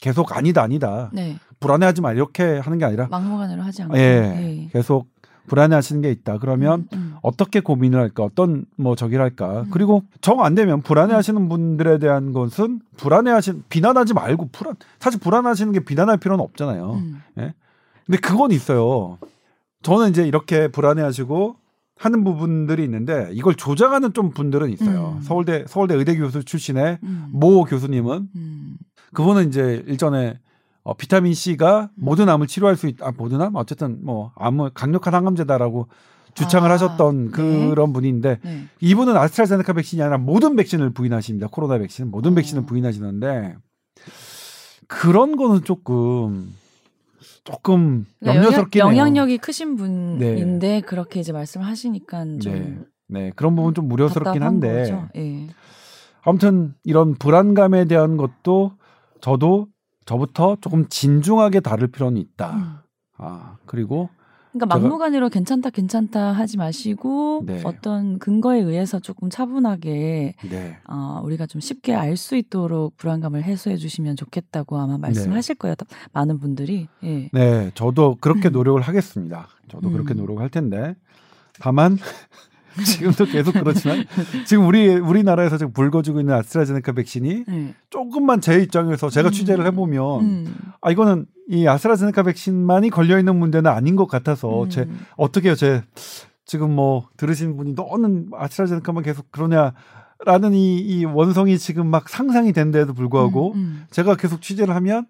계속 0.00 0.36
아니다 0.36 0.62
아니다 0.62 1.10
네. 1.12 1.36
불안해하지 1.60 2.00
마 2.02 2.12
이렇게 2.12 2.58
하는 2.58 2.78
게 2.78 2.84
아니라 2.84 3.08
막무가내로 3.10 3.62
하지 3.62 3.82
않고. 3.82 3.96
예 3.98 4.20
네. 4.20 4.68
계속 4.72 5.08
불안해하시는 5.48 6.02
게 6.02 6.10
있다. 6.10 6.36
그러면 6.38 6.86
음. 6.92 7.14
어떻게 7.22 7.60
고민을 7.60 7.98
할까 7.98 8.22
어떤 8.22 8.66
뭐 8.76 8.94
저기를 8.94 9.24
할까 9.24 9.62
음. 9.62 9.70
그리고 9.70 10.02
정 10.20 10.40
안 10.40 10.54
되면 10.54 10.82
불안해하시는 10.82 11.48
분들에 11.48 11.98
대한 11.98 12.32
것은 12.34 12.80
불안해하신 12.98 13.64
비난하지 13.70 14.12
말고 14.14 14.50
불안 14.52 14.74
사실 15.00 15.18
불안하시는 15.20 15.72
게 15.72 15.80
비난할 15.80 16.18
필요는 16.18 16.44
없잖아요. 16.44 16.92
음. 16.92 17.22
근데 17.34 18.18
그건 18.20 18.52
있어요. 18.52 19.18
저는 19.82 20.10
이제 20.10 20.26
이렇게 20.26 20.68
불안해하시고 20.68 21.56
하는 21.96 22.24
부분들이 22.24 22.84
있는데 22.84 23.28
이걸 23.32 23.54
조장하는 23.54 24.12
좀 24.12 24.30
분들은 24.30 24.70
있어요. 24.70 25.14
음. 25.16 25.22
서울대 25.22 25.64
서울대 25.66 25.94
의대 25.94 26.14
교수 26.16 26.44
출신의 26.44 26.98
음. 27.02 27.26
모 27.32 27.64
교수님은 27.64 28.28
음. 28.36 28.67
그분은 29.12 29.48
이제 29.48 29.82
일전에 29.86 30.38
어, 30.82 30.94
비타민 30.94 31.34
C가 31.34 31.90
모든 31.96 32.28
암을 32.28 32.46
치료할 32.46 32.76
수 32.76 32.86
있다. 32.86 33.08
아, 33.08 33.12
모든 33.16 33.40
암 33.42 33.56
어쨌든 33.56 33.98
뭐 34.04 34.32
암을 34.36 34.70
강력한 34.70 35.14
항암제다라고 35.14 35.88
주창을 36.34 36.70
아, 36.70 36.74
하셨던 36.74 37.26
네. 37.26 37.30
그런 37.32 37.92
분인데 37.92 38.38
네. 38.42 38.64
이분은 38.80 39.16
아스트라제네카 39.16 39.72
백신이 39.72 40.02
아니라 40.02 40.18
모든 40.18 40.56
백신을 40.56 40.90
부인하십니다. 40.90 41.48
코로나 41.50 41.78
백신 41.78 42.10
모든 42.10 42.32
어. 42.32 42.34
백신을 42.36 42.64
부인하시는데 42.64 43.56
그런 44.86 45.36
거는 45.36 45.64
조금 45.64 46.54
조금 47.44 48.06
그러니까 48.20 48.44
염려스럽긴 48.44 48.80
영향. 48.80 48.96
영향력이 48.96 49.38
크신 49.38 49.76
분인데 49.76 50.82
그렇게 50.82 51.20
이제 51.20 51.32
말씀하시니까 51.32 52.24
좀 52.40 52.52
네. 52.52 52.78
네, 53.08 53.32
그런 53.34 53.56
부분 53.56 53.74
좀 53.74 53.90
우려스럽긴 53.90 54.40
답답한 54.40 54.42
한데. 54.42 55.08
예. 55.16 55.46
아무튼 56.22 56.74
이런 56.84 57.14
불안감에 57.14 57.86
대한 57.86 58.16
것도 58.18 58.72
저도 59.20 59.68
저부터 60.06 60.56
조금 60.60 60.88
진중하게 60.88 61.60
다룰 61.60 61.88
필요는 61.88 62.20
있다. 62.20 62.54
음. 62.54 62.76
아 63.18 63.56
그리고 63.66 64.08
그러니까 64.52 64.78
막무가내로 64.78 65.28
괜찮다 65.28 65.70
괜찮다 65.70 66.32
하지 66.32 66.56
마시고 66.56 67.42
네. 67.44 67.60
어떤 67.64 68.18
근거에 68.18 68.60
의해서 68.60 68.98
조금 68.98 69.28
차분하게 69.28 70.34
네, 70.48 70.78
어, 70.88 71.20
우리가 71.22 71.46
좀 71.46 71.60
쉽게 71.60 71.94
알 71.94 72.16
수 72.16 72.34
있도록 72.36 72.96
불안감을 72.96 73.44
해소해 73.44 73.76
주시면 73.76 74.16
좋겠다고 74.16 74.78
아마 74.78 74.96
말씀하실 74.98 75.56
거예요. 75.56 75.74
많은 76.12 76.38
분들이. 76.38 76.88
예. 77.04 77.28
네, 77.32 77.70
저도 77.74 78.16
그렇게 78.20 78.48
노력을 78.50 78.80
하겠습니다. 78.80 79.48
저도 79.68 79.88
음. 79.88 79.92
그렇게 79.92 80.14
노력을 80.14 80.42
할 80.42 80.48
텐데 80.48 80.96
다만 81.60 81.98
지금도 82.84 83.26
계속 83.26 83.52
그렇지만 83.52 84.04
지금 84.46 84.66
우리 84.66 84.88
우리나라에서 84.88 85.58
지금 85.58 85.72
불거지고 85.72 86.20
있는 86.20 86.34
아스트라제네카 86.34 86.92
백신이 86.92 87.44
네. 87.46 87.74
조금만 87.90 88.40
제 88.40 88.60
입장에서 88.62 89.10
제가 89.10 89.28
음. 89.28 89.32
취재를 89.32 89.66
해보면 89.66 90.20
음. 90.20 90.56
아 90.80 90.90
이거는 90.90 91.26
이 91.48 91.66
아스트라제네카 91.66 92.22
백신만이 92.22 92.90
걸려 92.90 93.18
있는 93.18 93.36
문제는 93.36 93.70
아닌 93.70 93.96
것 93.96 94.06
같아서 94.06 94.64
음. 94.64 94.70
제 94.70 94.88
어떻게 95.16 95.54
제 95.54 95.82
지금 96.44 96.74
뭐 96.74 97.08
들으신 97.16 97.56
분이 97.56 97.74
너는 97.74 98.30
아스트라제네카만 98.32 99.02
계속 99.02 99.30
그러냐 99.30 99.72
라는 100.24 100.52
이, 100.52 100.78
이 100.78 101.04
원성이 101.04 101.58
지금 101.58 101.86
막 101.86 102.08
상상이 102.08 102.52
된데도 102.52 102.92
불구하고 102.92 103.52
음, 103.52 103.58
음. 103.58 103.86
제가 103.90 104.16
계속 104.16 104.42
취재를 104.42 104.74
하면 104.74 105.06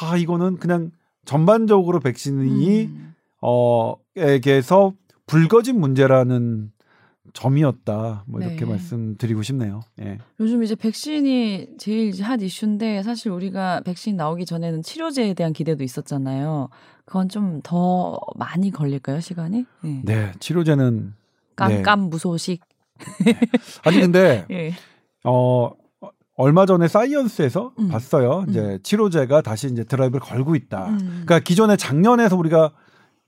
아 0.00 0.16
이거는 0.16 0.58
그냥 0.58 0.90
전반적으로 1.24 2.00
백신이 2.00 2.84
음. 2.84 3.14
어 3.40 3.94
에게서 4.16 4.92
불거진 5.26 5.80
문제라는 5.80 6.70
점이었다. 7.32 8.24
뭐 8.26 8.40
이렇게 8.40 8.60
네. 8.60 8.64
말씀드리고 8.66 9.42
싶네요. 9.42 9.80
예. 10.00 10.18
요즘 10.40 10.62
이제 10.62 10.74
백신이 10.74 11.68
제일 11.78 12.12
핫 12.22 12.40
이슈인데 12.42 13.02
사실 13.02 13.30
우리가 13.32 13.80
백신 13.84 14.16
나오기 14.16 14.44
전에는 14.46 14.82
치료제에 14.82 15.34
대한 15.34 15.52
기대도 15.52 15.82
있었잖아요. 15.84 16.68
그건 17.04 17.28
좀 17.28 17.60
더 17.62 18.18
많이 18.36 18.70
걸릴까요, 18.70 19.20
시간이? 19.20 19.64
예. 19.84 20.00
네, 20.04 20.32
치료제는 20.40 21.06
네. 21.06 21.12
깜깜 21.56 22.10
무소식. 22.10 22.62
아니 23.84 24.00
근데 24.00 24.46
예. 24.50 24.72
어 25.24 25.70
얼마 26.36 26.66
전에 26.66 26.88
사이언스에서 26.88 27.72
음. 27.78 27.88
봤어요. 27.88 28.44
이제 28.48 28.78
치료제가 28.82 29.42
다시 29.42 29.68
이제 29.68 29.84
드라이브를 29.84 30.20
걸고 30.20 30.54
있다. 30.56 30.88
음. 30.88 30.98
그러니까 30.98 31.40
기존에 31.40 31.76
작년에서 31.76 32.36
우리가 32.36 32.72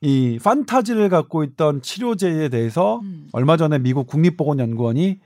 이 0.05 0.39
판타지를 0.43 1.09
갖고 1.09 1.45
있던 1.45 1.81
치료제에 1.81 2.51
대해서 2.51 3.01
음. 3.01 3.29
얼마 3.33 3.57
전에 3.57 3.79
미국 3.79 4.07
국립보건연구원이 4.07 5.19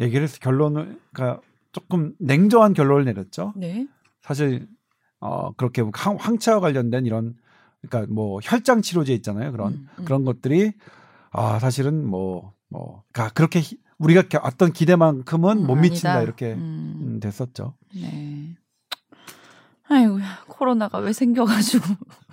얘기를 0.00 0.22
해서 0.24 0.38
결론을 0.40 0.98
그러니까 1.12 1.40
조금 1.70 2.14
냉정한 2.18 2.74
결론을 2.74 3.04
내렸죠. 3.04 3.52
네. 3.54 3.86
사실 4.20 4.66
어 5.20 5.52
그렇게 5.52 5.84
항, 5.94 6.16
황체와 6.18 6.58
관련된 6.58 7.06
이런 7.06 7.36
그러니까 7.82 8.12
뭐 8.12 8.40
혈장 8.42 8.82
치료제 8.82 9.12
있잖아요. 9.14 9.52
그런 9.52 9.74
음, 9.74 9.88
음. 10.00 10.04
그런 10.04 10.24
것들이 10.24 10.72
아 11.30 11.60
사실은 11.60 12.04
뭐뭐 12.08 13.04
그러니까 13.12 13.28
그렇게 13.34 13.60
히- 13.60 13.78
우리가 13.98 14.22
겨- 14.22 14.40
어떤 14.42 14.72
기대만큼은 14.72 15.58
음, 15.58 15.66
못 15.68 15.76
미친다 15.76 16.14
아니다. 16.14 16.22
이렇게 16.24 16.54
음. 16.54 16.94
음, 17.00 17.20
됐었죠. 17.20 17.74
네. 17.94 18.56
아이고야, 19.88 20.44
코로나가 20.48 20.98
왜 20.98 21.12
생겨가지고 21.12 21.84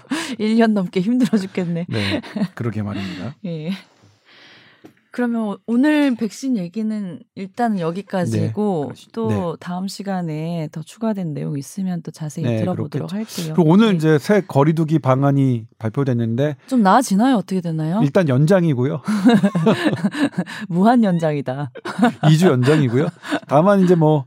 1년 0.40 0.72
넘게 0.74 1.02
힘들어 1.02 1.38
죽겠네. 1.38 1.86
네, 1.90 2.22
그러게 2.56 2.82
말입니다. 2.82 3.36
예. 3.46 3.72
그러면 5.10 5.42
오- 5.48 5.58
오늘 5.66 6.14
백신 6.16 6.58
얘기는 6.58 7.20
일단 7.34 7.80
여기까지고 7.80 8.92
네, 8.96 9.06
또 9.14 9.56
다음 9.60 9.88
시간에 9.88 10.70
더 10.72 10.84
추가된 10.84 11.34
내용 11.34 11.58
있으면 11.58 12.04
또 12.04 12.12
자세히 12.12 12.46
네, 12.46 12.60
들어보도록 12.60 13.14
할게요. 13.14 13.54
그리고 13.56 13.64
오늘 13.72 13.92
네. 13.92 13.96
이제 13.96 14.20
새 14.20 14.42
거리두기 14.42 15.00
방안이 15.00 15.66
발표됐는데 15.80 16.58
좀 16.68 16.84
나아지나요? 16.84 17.38
어떻게 17.38 17.62
되나요? 17.62 18.00
일단 18.04 18.30
연장이고요. 18.30 19.02
무한 20.70 21.04
연장이다. 21.04 21.72
2주 22.24 22.48
연장이고요. 22.50 23.08
다만 23.48 23.82
이제 23.82 23.96
뭐 23.96 24.26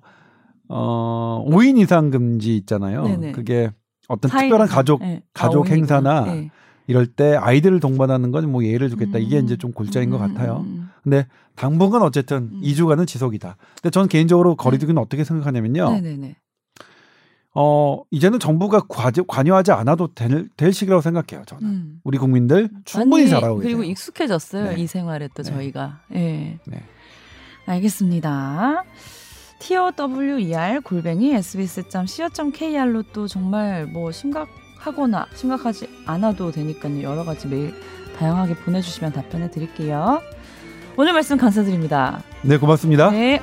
어, 0.69 1.45
5인 1.49 1.79
이상 1.79 2.11
금지 2.11 2.57
있잖아요. 2.57 3.05
네네. 3.05 3.33
그게 3.33 3.71
어떤 4.11 4.31
사인 4.31 4.49
특별한. 4.49 4.69
가족 4.69 5.01
네. 5.01 5.23
가족. 5.33 5.69
행사나 5.69 6.25
네. 6.27 6.51
이럴 6.87 7.07
때 7.07 7.37
아이들을 7.37 7.79
동반하는 7.81 8.31
건 8.33 8.45
뭐 8.51 8.65
예를. 8.65 8.91
이게 8.93 9.39
음. 9.39 9.45
이제 9.45 9.57
좀 9.57 9.73
골자인 9.73 10.11
것 10.11 10.21
음, 10.21 10.35
같아요. 10.35 10.65
음, 10.67 10.91
근데 11.03 11.27
당분간 11.55 12.03
어쨌든 12.03 12.51
음. 12.53 12.61
2주간은 12.63 13.07
지속이다. 13.07 13.57
근데 13.81 13.91
저는 13.91 14.09
개인적으로 14.09 14.57
거리두기는 14.57 15.01
어떻게 15.01 15.23
생각하냐면요. 15.25 15.89
음. 15.89 15.93
네네네. 16.03 16.37
어 17.55 18.03
이제는 18.13 18.39
정부가 18.39 18.83
과제, 18.89 19.23
관여하지 19.27 19.73
않아도 19.73 20.15
될, 20.15 20.49
될 20.57 20.73
시기라고 20.73 21.01
생각해요. 21.01 21.45
저는 21.47 21.65
음. 21.65 22.01
우리 22.05 22.17
국민들 22.19 22.69
충분히 22.85 23.25
많이 23.25 23.31
잘하고 23.31 23.57
그리고 23.59 23.79
계세요. 23.81 23.91
익숙해졌어요. 23.91 24.65
네. 24.73 24.77
이 24.81 24.87
생활에 24.87 25.29
또 25.35 25.43
네. 25.43 25.51
저희가. 25.51 26.01
예. 26.15 26.59
네. 26.67 26.83
알겠습니다. 27.67 28.85
Tower 29.61 30.81
골뱅이 30.83 31.35
sbs.co.kr로 31.35 33.05
또 33.13 33.29
정말 33.29 33.87
뭐 33.87 34.11
심각하거나 34.11 35.27
심각하지 35.35 35.89
않아도 36.07 36.51
되니까요. 36.51 37.03
여러 37.03 37.25
가지 37.25 37.47
메일 37.47 37.75
다양하게 38.19 38.55
보내주시면 38.57 39.13
답변해 39.13 39.51
드릴게요. 39.51 40.21
오늘 40.97 41.13
말씀 41.13 41.37
감사드립니다. 41.37 42.23
네 42.43 42.57
고맙습니다. 42.57 43.11
네. 43.11 43.41